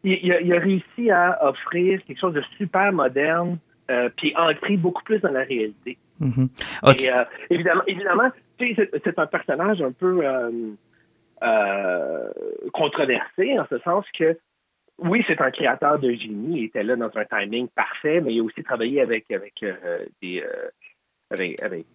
Il, 0.03 0.19
il 0.23 0.33
a, 0.33 0.41
il 0.41 0.53
a 0.53 0.59
réussi 0.59 1.11
à 1.11 1.47
offrir 1.47 2.03
quelque 2.05 2.19
chose 2.19 2.33
de 2.33 2.41
super 2.57 2.91
moderne, 2.91 3.59
euh, 3.91 4.09
puis 4.17 4.33
ancré 4.35 4.77
beaucoup 4.77 5.03
plus 5.03 5.19
dans 5.19 5.31
la 5.31 5.43
réalité. 5.43 5.97
Mhm. 6.19 6.49
Et, 6.97 7.09
euh, 7.11 7.23
évidemment, 7.51 8.31
c'est 8.59 9.19
un 9.19 9.27
personnage 9.27 9.81
un 9.81 9.91
peu 9.91 10.25
euh, 10.25 10.51
euh, 11.43 12.29
controversé, 12.73 13.59
en 13.59 13.65
ce 13.69 13.77
sens 13.79 14.05
que, 14.17 14.37
oui, 14.99 15.23
c'est 15.27 15.41
un 15.41 15.51
créateur 15.51 15.99
de 15.99 16.11
génie, 16.11 16.59
il 16.59 16.63
était 16.65 16.83
là 16.83 16.95
dans 16.95 17.09
un 17.15 17.25
timing 17.25 17.67
parfait, 17.69 18.21
mais 18.21 18.33
il 18.33 18.39
a 18.41 18.43
aussi 18.43 18.63
travaillé 18.63 19.01
avec, 19.01 19.29
avec 19.31 19.53
euh, 19.63 20.05
des. 20.21 20.41
euh, 20.41 20.69
avec, 21.31 21.61
avec 21.61 21.85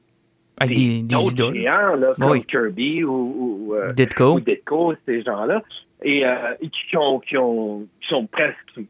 avec 0.60 0.76
des, 0.76 1.02
des 1.02 1.14
idoles. 1.30 1.54
géants, 1.54 1.94
là, 1.94 2.14
comme 2.18 2.30
Oui. 2.32 2.44
Kirby 2.44 3.04
ou, 3.04 3.68
ou, 3.70 3.74
euh, 3.76 3.92
Ditko. 3.92 4.34
ou 4.34 4.40
Ditko, 4.40 4.94
ces 5.06 5.22
gens-là, 5.22 5.62
et, 6.02 6.26
euh, 6.26 6.54
et 6.60 6.68
qui, 6.68 6.96
ont, 6.96 7.20
qui, 7.20 7.36
ont, 7.36 7.86
qui 8.00 8.08
sont 8.08 8.26
presque, 8.26 8.80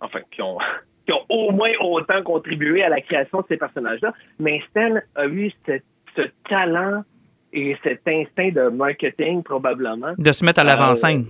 enfin, 0.00 0.18
qui 0.32 0.42
ont, 0.42 0.58
qui 1.06 1.12
ont 1.12 1.24
au 1.28 1.52
moins 1.52 1.70
autant 1.80 2.22
contribué 2.24 2.82
à 2.82 2.88
la 2.88 3.00
création 3.00 3.40
de 3.40 3.44
ces 3.48 3.56
personnages-là. 3.56 4.12
Mais 4.40 4.60
Stan 4.70 4.96
a 5.14 5.26
eu 5.28 5.52
ce, 5.66 5.78
ce 6.16 6.22
talent 6.48 7.04
et 7.52 7.76
cet 7.84 8.00
instinct 8.08 8.50
de 8.50 8.68
marketing, 8.70 9.42
probablement. 9.44 10.14
De 10.18 10.32
se 10.32 10.44
mettre 10.44 10.60
à 10.60 10.64
l'avant-scène. 10.64 11.26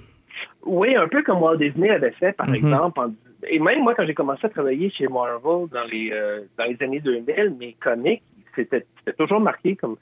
Oui, 0.64 0.94
un 0.94 1.08
peu 1.08 1.22
comme 1.22 1.42
Walt 1.42 1.56
Disney 1.56 1.90
avait 1.90 2.12
fait, 2.12 2.32
par 2.32 2.48
Mhm. 2.48 2.54
exemple. 2.54 3.00
en- 3.00 3.12
et 3.48 3.58
même 3.58 3.80
moi, 3.82 3.94
quand 3.94 4.06
j'ai 4.06 4.14
commencé 4.14 4.46
à 4.46 4.48
travailler 4.48 4.90
chez 4.90 5.08
Marvel 5.08 5.68
dans 5.72 5.84
les, 5.90 6.10
euh, 6.12 6.42
dans 6.56 6.64
les 6.64 6.80
années 6.82 7.00
2000, 7.00 7.54
mes 7.58 7.72
comics, 7.80 8.22
c'était 8.54 8.84
toujours 9.18 9.40
marqué 9.40 9.74
comme 9.74 9.96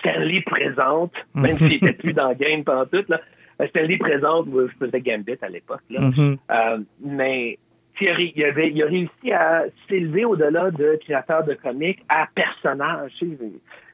Stanley 0.00 0.40
présente, 0.44 1.12
même 1.34 1.56
s'il 1.58 1.68
n'était 1.68 1.92
plus 1.92 2.12
dans 2.12 2.30
le 2.30 2.34
game 2.34 2.64
pendant 2.64 2.86
tout. 2.86 3.04
Là. 3.08 3.20
Euh, 3.60 3.68
Stanley 3.68 3.96
présente, 3.98 4.48
je 4.52 4.84
faisais 4.84 5.00
Gambit 5.00 5.38
à 5.40 5.48
l'époque. 5.48 5.82
Mhm. 5.90 6.36
Euh, 6.50 6.78
mais 7.00 7.56
il 8.00 8.44
avait, 8.44 8.70
il 8.70 8.82
a 8.82 8.86
réussi 8.86 9.32
à 9.32 9.64
s'élever 9.88 10.24
au-delà 10.24 10.70
de 10.72 10.98
créateur 11.02 11.44
de 11.44 11.54
comics 11.54 12.02
à 12.08 12.26
personnage. 12.34 13.12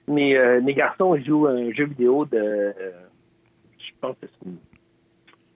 Mes, 0.08 0.36
euh, 0.36 0.60
mes 0.62 0.74
garçons 0.74 1.16
jouent 1.18 1.46
un 1.46 1.70
jeu 1.72 1.84
vidéo 1.84 2.24
de. 2.24 2.72
je 3.78 3.90
pense 4.00 4.16
que 4.20 4.26
c'est. 4.42 4.48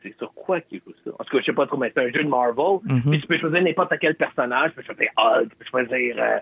C'est 0.06 0.18
sur 0.18 0.32
quoi 0.34 0.60
qu'ils 0.60 0.80
jouent 0.86 0.94
ça? 1.04 1.10
En 1.18 1.24
tout 1.24 1.36
cas, 1.36 1.40
je 1.40 1.44
sais 1.46 1.52
pas 1.52 1.66
trop, 1.66 1.76
mais 1.76 1.92
c'est 1.94 2.02
un 2.02 2.10
jeu 2.12 2.22
de 2.24 2.28
Marvel. 2.28 2.78
Mhm. 2.84 3.02
Puis 3.10 3.20
tu 3.20 3.26
peux 3.26 3.38
choisir 3.38 3.62
n'importe 3.62 3.92
quel 4.00 4.14
personnage. 4.14 4.70
Tu 4.70 4.76
peux 4.76 4.82
choisir 4.82 5.08
Hulk, 5.16 5.48
tu 5.50 5.56
peux 5.56 5.64
choisir. 5.64 6.16
euh, 6.18 6.38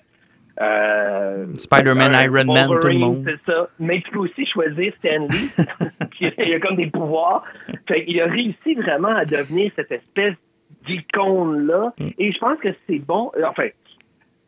Euh, 0.61 1.47
Spider-Man, 1.59 2.13
Iron 2.15 2.45
Man, 2.53 2.69
tout 2.81 2.87
le 2.87 2.95
monde. 2.99 3.25
C'est 3.27 3.51
ça. 3.53 3.69
Mais 3.81 4.01
tu 4.03 4.11
peux 4.13 4.21
aussi 4.21 4.47
choisir 4.47 4.93
Stan 4.99 5.27
Lee, 5.27 5.51
qui 6.17 6.27
a 6.27 6.61
comme 6.61 6.77
des 6.77 6.87
pouvoirs. 6.87 7.43
Fait 7.89 8.05
il 8.07 8.21
a 8.21 8.27
réussi 8.27 8.75
vraiment 8.77 9.09
à 9.17 9.25
devenir 9.25 9.73
cette 9.75 9.91
espèce 9.91 10.35
d'icône-là. 10.87 11.93
Mm. 11.99 12.09
Et 12.19 12.33
je 12.33 12.39
pense 12.39 12.59
que 12.61 12.69
c'est 12.89 13.01
bon. 13.01 13.33
Enfin, 13.49 13.69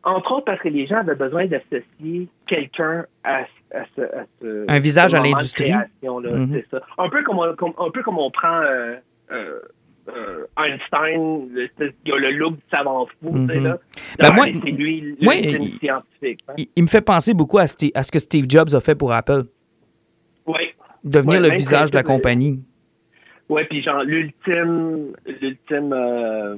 entre 0.03 0.31
autres 0.33 0.45
parce 0.45 0.61
que 0.61 0.69
les 0.69 0.87
gens 0.87 0.97
avaient 0.99 1.15
besoin 1.15 1.45
d'associer 1.47 2.29
quelqu'un 2.47 3.05
à, 3.25 3.39
à 3.73 3.83
ce, 3.95 4.01
à 4.01 4.23
ce- 4.41 4.65
Un 4.71 4.79
visage 4.79 5.11
ce 5.11 5.15
à 5.17 5.19
l'industrie. 5.19 5.73
Mhm. 6.03 6.61
Ça. 6.71 6.79
Un 6.97 7.09
peu 7.09 7.21
comme 7.23 7.39
on, 7.39 7.53
comme- 7.55 7.73
un 7.77 7.89
peu 7.91 8.01
comme 8.03 8.17
on 8.17 8.31
prend 8.31 8.61
euh, 8.61 8.95
euh, 9.31 9.59
euh, 10.09 10.45
Einstein, 10.57 11.49
le, 11.51 11.69
il 12.05 12.11
a 12.13 12.15
le 12.17 12.31
look 12.31 12.55
du 12.55 12.61
savant 12.71 13.05
fou, 13.07 13.31
tu 13.47 13.47
sais, 13.53 13.59
Mhm. 13.59 13.63
là. 13.67 13.77
Ben, 14.19 14.33
moi- 14.33 14.45
c'est 14.45 14.71
lui 14.71 15.15
il- 15.19 15.77
scientifique. 15.79 16.39
hein. 16.47 16.53
Il, 16.57 16.67
il 16.75 16.83
me 16.83 16.87
fait 16.87 17.01
penser 17.01 17.33
beaucoup 17.33 17.57
à, 17.57 17.67
ce 17.67 18.11
que 18.11 18.19
Steve 18.19 18.45
Jobs 18.47 18.73
a 18.73 18.79
fait 18.79 18.95
pour 18.95 19.11
Apple. 19.11 19.43
Oui. 20.45 20.73
Devenir 21.03 21.41
Ouais, 21.41 21.49
le 21.49 21.55
visage 21.55 21.91
de 21.91 21.95
la 21.97 22.03
compagnie. 22.03 22.63
Ouais, 23.49 23.65
puis 23.65 23.81
genre 23.81 24.03
l'ultime, 24.03 25.13
l'ultime 25.25 25.93
euh, 25.93 26.55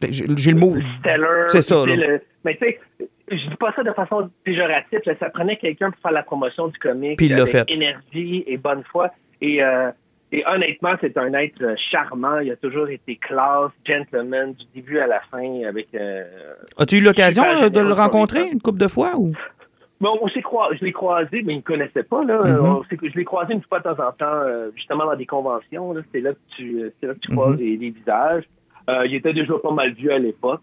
que 0.00 0.10
J'ai 0.10 0.52
le 0.52 0.58
mot. 0.58 0.76
stellar. 1.00 1.50
C'est 1.50 1.62
ça, 1.62 1.84
là. 1.86 1.96
le- 1.96 2.20
mais 2.44 2.56
tu 2.56 2.66
sais, 2.66 2.78
je 3.30 3.48
dis 3.48 3.56
pas 3.58 3.72
ça 3.74 3.82
de 3.82 3.92
façon 3.92 4.30
péjorative. 4.44 5.00
là, 5.06 5.14
ça 5.18 5.30
prenait 5.30 5.56
quelqu'un 5.56 5.90
pour 5.90 6.00
faire 6.00 6.12
la 6.12 6.22
promotion 6.22 6.68
du 6.68 6.78
comic 6.78 7.16
Puis 7.16 7.26
il 7.26 7.36
l'a 7.36 7.46
fait. 7.46 7.64
énergie 7.68 8.44
et 8.46 8.56
bonne 8.58 8.82
foi. 8.84 9.10
Et, 9.40 9.62
euh, 9.62 9.90
et 10.38 10.44
honnêtement, 10.46 10.94
c'est 11.00 11.16
un 11.16 11.32
être 11.34 11.62
euh, 11.62 11.74
charmant. 11.90 12.38
Il 12.38 12.50
a 12.50 12.56
toujours 12.56 12.88
été 12.88 13.16
classe, 13.16 13.70
gentleman, 13.86 14.52
du 14.54 14.64
début 14.74 14.98
à 14.98 15.06
la 15.06 15.20
fin. 15.30 15.62
Avec, 15.68 15.88
euh, 15.94 16.24
As-tu 16.78 16.96
eu 16.96 17.00
l'occasion 17.00 17.44
euh, 17.44 17.68
de 17.68 17.80
le 17.80 17.92
rencontrer 17.92 18.48
une 18.50 18.60
couple 18.60 18.78
de 18.78 18.88
fois? 18.88 19.12
Ou? 19.16 19.32
Bon, 20.00 20.18
on 20.20 20.28
s'est 20.28 20.42
je 20.78 20.84
l'ai 20.84 20.92
croisé, 20.92 21.42
mais 21.44 21.52
il 21.54 21.56
ne 21.56 21.60
me 21.60 21.62
connaissait 21.62 22.02
pas. 22.02 22.24
Là. 22.24 22.42
Mhm. 22.44 22.64
On 22.66 22.82
s'est- 22.84 22.98
je 23.02 23.16
l'ai 23.16 23.24
croisé 23.24 23.54
une 23.54 23.62
fois 23.62 23.78
de 23.78 23.84
temps 23.84 24.02
en 24.08 24.12
temps, 24.12 24.26
euh, 24.26 24.70
justement 24.76 25.06
dans 25.06 25.16
des 25.16 25.24
conventions. 25.26 25.94
C'est 26.12 26.20
là 26.20 26.32
que 26.32 26.38
tu, 26.56 26.90
là 27.02 27.14
que 27.14 27.18
tu 27.20 27.30
Mhm. 27.30 27.36
croises 27.36 27.56
les, 27.58 27.76
les 27.76 27.90
visages. 27.90 28.44
Euh, 28.90 29.06
il 29.06 29.14
était 29.14 29.32
déjà 29.32 29.54
pas 29.62 29.70
mal 29.72 29.92
vu 29.94 30.10
à 30.10 30.18
l'époque. 30.18 30.60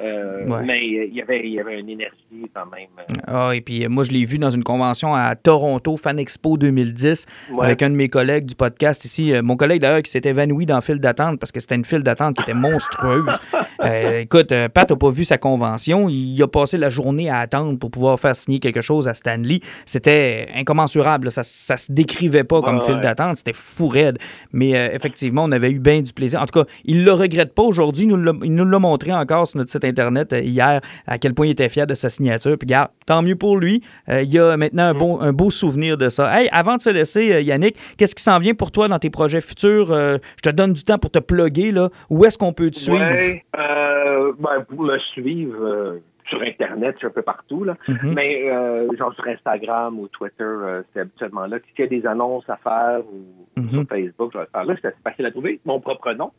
Euh, 0.00 0.46
Ouais. 0.46 0.64
mais 0.66 0.74
euh, 0.74 1.06
il 1.08 1.14
y 1.14 1.22
avait, 1.22 1.40
il 1.44 1.52
y 1.54 1.60
avait 1.60 1.80
une 1.80 1.88
énergie 1.88 2.14
quand 2.54 2.66
même. 2.66 2.88
euh, 3.00 3.14
Ah, 3.26 3.50
et 3.54 3.60
puis 3.62 3.86
moi, 3.88 4.04
je 4.04 4.12
l'ai 4.12 4.24
vu 4.24 4.38
dans 4.38 4.50
une 4.50 4.62
convention 4.62 5.14
à 5.14 5.34
Toronto, 5.34 5.96
Fan 5.96 6.18
Expo 6.18 6.56
2010, 6.58 7.24
Ouais. 7.52 7.66
avec 7.66 7.82
un 7.82 7.90
de 7.90 7.94
mes 7.94 8.08
collègues 8.08 8.44
du 8.46 8.54
podcast 8.54 9.04
ici. 9.06 9.32
Mon 9.42 9.56
collègue 9.56 9.80
d'ailleurs 9.80 10.02
qui 10.02 10.10
s'est 10.10 10.20
évanoui 10.24 10.66
dans 10.66 10.76
le 10.76 10.82
file 10.82 11.00
d'attente 11.00 11.40
parce 11.40 11.50
que 11.52 11.58
c'était 11.60 11.74
une 11.74 11.84
file 11.86 12.02
d'attente 12.02 12.36
qui 12.36 12.42
était 12.42 12.54
monstrueuse. 12.54 13.24
Euh, 13.84 14.22
écoute, 14.22 14.52
Pat 14.74 14.90
n'a 14.90 14.96
pas 14.96 15.10
vu 15.10 15.24
sa 15.24 15.38
convention. 15.38 16.08
Il 16.08 16.42
a 16.42 16.48
passé 16.48 16.76
la 16.78 16.88
journée 16.90 17.30
à 17.30 17.38
attendre 17.38 17.78
pour 17.78 17.92
pouvoir 17.92 18.18
faire 18.18 18.34
signer 18.34 18.58
quelque 18.58 18.80
chose 18.80 19.06
à 19.06 19.14
Stanley. 19.14 19.60
C'était 19.86 20.48
incommensurable. 20.56 21.26
là. 21.26 21.30
Ça, 21.30 21.44
ça 21.44 21.76
se 21.76 21.92
décrivait 21.92 22.42
pas 22.42 22.60
comme 22.60 22.78
Ouais, 22.78 22.84
file 22.86 23.00
d'attente. 23.00 23.36
C'était 23.36 23.52
fou 23.52 23.86
raide. 23.86 24.18
Mais 24.52 24.76
euh, 24.76 24.88
effectivement, 24.92 25.44
on 25.44 25.52
avait 25.52 25.70
eu 25.70 25.78
bien 25.78 26.02
du 26.02 26.12
plaisir. 26.12 26.42
En 26.42 26.46
tout 26.46 26.60
cas, 26.64 26.68
il 26.84 27.04
le 27.04 27.12
regrette 27.12 27.54
pas 27.54 27.62
aujourd'hui. 27.62 28.02
Il 28.02 28.08
nous 28.08 28.16
l'a- 28.16 28.32
il 28.42 28.52
nous 28.52 28.64
l'a 28.64 28.78
montré 28.80 29.12
encore 29.12 29.46
sur 29.46 29.58
notre 29.58 29.70
site 29.70 29.77
Internet 29.84 30.32
euh, 30.32 30.40
hier 30.40 30.80
à 31.06 31.18
quel 31.18 31.34
point 31.34 31.46
il 31.46 31.50
était 31.50 31.68
fier 31.68 31.86
de 31.86 31.94
sa 31.94 32.08
signature. 32.10 32.56
Puis, 32.58 32.66
regarde, 32.66 32.90
tant 33.06 33.22
mieux 33.22 33.36
pour 33.36 33.56
lui. 33.56 33.82
Euh, 34.08 34.22
il 34.22 34.32
y 34.32 34.38
a 34.38 34.56
maintenant 34.56 34.84
un, 34.84 34.94
bon, 34.94 35.20
un 35.20 35.32
beau 35.32 35.50
souvenir 35.50 35.96
de 35.96 36.08
ça. 36.08 36.38
Hey, 36.40 36.48
avant 36.52 36.76
de 36.76 36.80
se 36.82 36.90
laisser, 36.90 37.32
euh, 37.32 37.40
Yannick, 37.40 37.76
qu'est-ce 37.96 38.14
qui 38.14 38.22
s'en 38.22 38.38
vient 38.38 38.54
pour 38.54 38.70
toi 38.70 38.88
dans 38.88 38.98
tes 38.98 39.10
projets 39.10 39.40
futurs? 39.40 39.86
Je 39.88 40.42
te 40.42 40.50
donne 40.50 40.72
du 40.72 40.82
temps 40.84 40.98
pour 40.98 41.10
te 41.10 41.18
plugger. 41.18 41.72
Là. 41.72 41.88
Où 42.10 42.24
est-ce 42.24 42.38
qu'on 42.38 42.52
peut 42.52 42.70
te 42.70 42.78
suivre? 42.78 42.98
Ouais, 43.00 43.44
ben, 43.54 44.64
pour 44.68 44.82
me 44.82 44.98
suivre 45.12 45.98
sur 46.28 46.42
Internet, 46.42 46.92
je 46.94 46.98
suis 46.98 47.06
un 47.06 47.10
peu 47.10 47.22
partout. 47.22 47.64
Là. 47.64 47.76
Mhm. 47.88 48.12
Mais 48.14 48.50
euh, 48.50 48.86
genre 48.98 49.14
sur 49.14 49.26
Instagram 49.26 49.98
ou 49.98 50.08
Twitter, 50.08 50.42
euh, 50.44 50.82
c'est 50.92 51.00
habituellement 51.00 51.46
là. 51.46 51.56
S'il 51.74 51.84
y 51.84 51.88
a 51.88 52.00
des 52.00 52.06
annonces 52.06 52.44
à 52.48 52.56
faire 52.56 53.00
ou 53.00 53.60
Mhm. 53.60 53.70
sur 53.70 53.84
Facebook, 53.88 54.30
je 54.34 54.38
vais 54.38 54.44
le 54.44 54.50
faire 54.52 54.64
là. 54.64 54.74
C'est 54.82 54.94
facile 55.02 55.26
à 55.26 55.30
trouver. 55.30 55.58
Mon 55.64 55.80
propre 55.80 56.12
nom. 56.12 56.30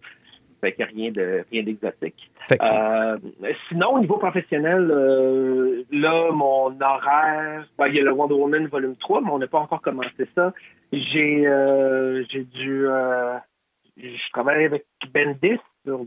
Fait 0.62 0.76
a 0.82 0.86
rien 0.86 1.12
de 1.12 1.44
rien 1.52 1.64
d'exotique. 1.64 2.30
Que- 2.50 2.56
Euh, 2.62 3.18
sinon, 3.70 3.94
au 3.96 4.00
niveau 4.00 4.18
professionnel, 4.18 4.90
euh, 4.92 5.84
là, 5.92 6.32
mon 6.32 6.80
horaire, 6.82 7.66
ben, 7.78 7.88
il 7.88 7.96
y 7.96 8.00
a 8.00 8.04
le 8.04 8.12
Wonder 8.12 8.34
Woman 8.36 8.68
volume 8.68 8.96
3, 8.98 9.22
mais 9.22 9.30
on 9.32 9.40
n'a 9.40 9.48
pas 9.48 9.60
encore 9.60 9.82
commencé 9.82 10.28
ça. 10.36 10.54
J'ai 10.92 11.48
euh, 11.48 12.24
j'ai 12.30 12.44
dû 12.44 12.88
euh, 12.88 13.36
je 13.98 14.32
travaille 14.34 14.66
avec 14.66 14.86
Bendis 15.14 15.60
sur 15.86 16.06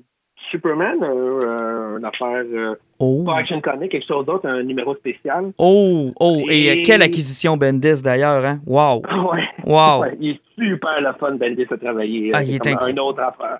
Superman, 0.50 0.96
euh, 1.02 1.98
une 1.98 2.04
affaire 2.04 2.44
euh, 2.52 2.74
oh. 2.98 3.22
pas 3.24 3.36
Action 3.38 3.60
Comic, 3.60 3.90
quelque 3.92 4.06
chose 4.06 4.26
d'autre, 4.26 4.48
un 4.48 4.62
numéro 4.62 4.94
spécial. 4.96 5.52
Oh, 5.58 6.10
oh, 6.20 6.42
et, 6.48 6.70
euh, 6.70 6.72
Et- 6.74 6.82
quelle 6.82 7.02
acquisition 7.02 7.56
Bendis 7.56 8.02
d'ailleurs, 8.02 8.44
hein? 8.44 8.60
Wow! 8.66 9.02
Ouais. 9.32 9.42
Wow! 9.64 10.00
Ouais, 10.02 10.16
il 10.20 10.30
est 10.30 10.40
super 10.58 11.00
le 11.00 11.12
fun, 11.18 11.36
Bendis, 11.36 11.66
à 11.70 11.76
travailler. 11.76 12.30
Ah, 12.34 12.38
euh, 12.38 12.42
il 12.42 12.48
c'est 12.50 12.54
est 12.56 12.58
comme 12.60 12.72
incroyable. 12.72 12.98
un 13.00 13.02
autre 13.04 13.20
affaire. 13.22 13.58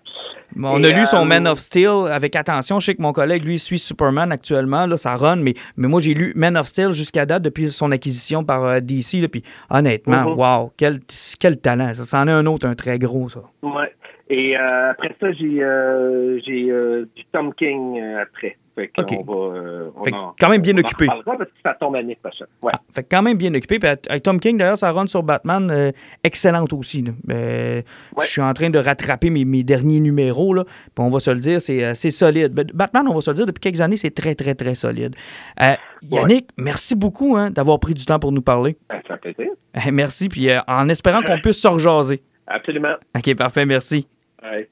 Bon, 0.55 0.69
on 0.75 0.83
Et, 0.83 0.93
a 0.93 0.99
lu 0.99 1.07
son 1.07 1.23
euh, 1.23 1.25
Man 1.25 1.47
of 1.47 1.59
Steel 1.59 2.11
avec 2.13 2.37
attention. 2.37 2.79
Je 2.79 2.87
sais 2.87 2.95
que 2.95 3.01
mon 3.01 3.13
collègue, 3.13 3.45
lui, 3.45 3.59
suit 3.59 3.79
Superman 3.79 4.31
actuellement. 4.33 4.85
Là, 4.87 4.97
ça 4.99 5.17
run, 5.17 5.37
mais, 5.37 5.55
mais 5.77 5.89
moi, 5.89 6.01
j'ai 6.01 6.13
lu 6.13 6.33
Man 6.37 6.57
of 6.59 6.67
Steel 6.67 6.93
jusqu'à 6.93 7.25
date 7.25 7.43
depuis 7.43 7.71
son 7.71 7.91
acquisition 7.91 8.45
par 8.45 8.65
euh, 8.65 8.81
DC. 8.81 9.21
là, 9.23 9.29
puis 9.29 9.43
honnêtement, 9.71 10.31
Mhm. 10.31 10.39
wow, 10.39 10.73
quel, 10.77 10.99
quel 11.41 11.59
talent. 11.59 11.95
Ça, 11.95 12.05
c'en 12.05 12.29
est 12.29 12.33
un 12.33 12.45
autre, 12.47 12.67
un 12.69 12.75
très 12.75 12.99
gros, 12.99 13.29
ça. 13.31 13.41
Ouais. 13.63 13.91
Et 14.31 14.57
euh, 14.57 14.91
après 14.91 15.15
ça, 15.21 15.33
j'ai 15.33 15.63
euh, 15.63 16.39
j'ai 16.47 16.71
euh, 16.71 17.07
du 17.15 17.25
Tom 17.33 17.53
King 17.55 18.01
après. 18.23 18.57
Fait 18.75 18.89
qu'on 18.89 19.23
va. 19.25 19.83
on 19.97 20.05
Fait 20.05 20.15
en- 20.15 20.35
quand 20.41 20.49
même 20.49 20.63
bien 20.63 20.73
on 20.75 20.79
occupé. 20.79 21.07
parce 21.07 21.23
que 21.25 21.45
ça 21.63 21.75
tombe 21.79 21.95
l'année 21.95 22.17
prochaine. 22.23 22.47
Ouais. 22.63 22.73
Fait 22.95 23.03
que 23.03 23.09
quand 23.11 23.21
même 23.21 23.37
bien 23.37 23.53
occupé. 23.55 23.79
Puis 23.79 23.89
avec 23.89 24.23
Tom 24.23 24.41
King, 24.41 24.57
d'ailleurs, 24.57 24.79
ça 24.79 24.91
run 24.93 25.07
sur 25.09 25.23
Batman, 25.23 25.93
excellente 26.25 26.73
aussi. 26.73 27.05
Ouais. 27.29 27.83
Je 28.23 28.27
suis 28.27 28.41
en 28.41 28.53
train 28.55 28.71
de 28.71 28.79
rattraper 28.79 29.29
mes, 29.29 29.45
mes 29.45 29.63
derniers 29.63 30.01
numéros. 30.01 30.55
Là. 30.55 30.65
Puis 30.65 31.05
on 31.05 31.11
va 31.11 31.21
se 31.21 31.31
le 31.31 31.41
dire, 31.41 31.61
c'est 31.61 32.11
solide. 32.11 32.55
Batman, 32.73 33.07
on 33.09 33.15
va 33.15 33.21
se 33.21 33.31
le 33.31 33.35
dire, 33.35 33.47
depuis 33.47 33.61
quelques 33.61 33.83
années, 33.83 33.99
c'est 33.99 34.15
très, 34.15 34.35
très, 34.35 34.55
très 34.55 34.75
solide. 34.75 35.17
Yannick, 36.11 36.49
merci 36.57 36.95
beaucoup 36.95 37.37
hein, 37.37 37.51
d'avoir 37.51 37.79
pris 37.79 37.93
du 37.93 38.05
temps 38.07 38.19
pour 38.19 38.33
nous 38.33 38.41
parler. 38.43 38.77
Ben, 38.89 39.01
Ça 39.07 39.19
fait 39.19 39.35
plaisir. 39.35 39.53
Merci, 39.93 40.29
puis 40.29 40.49
en 40.67 40.89
espérant 40.89 41.23
qu'on 41.23 41.39
puisse 41.41 41.61
se 41.61 41.69
rejaser. 41.69 42.23
Absolument. 42.47 42.97
OK, 43.17 43.35
parfait, 43.35 43.67
merci. 43.67 44.07
Ouais. 44.43 44.69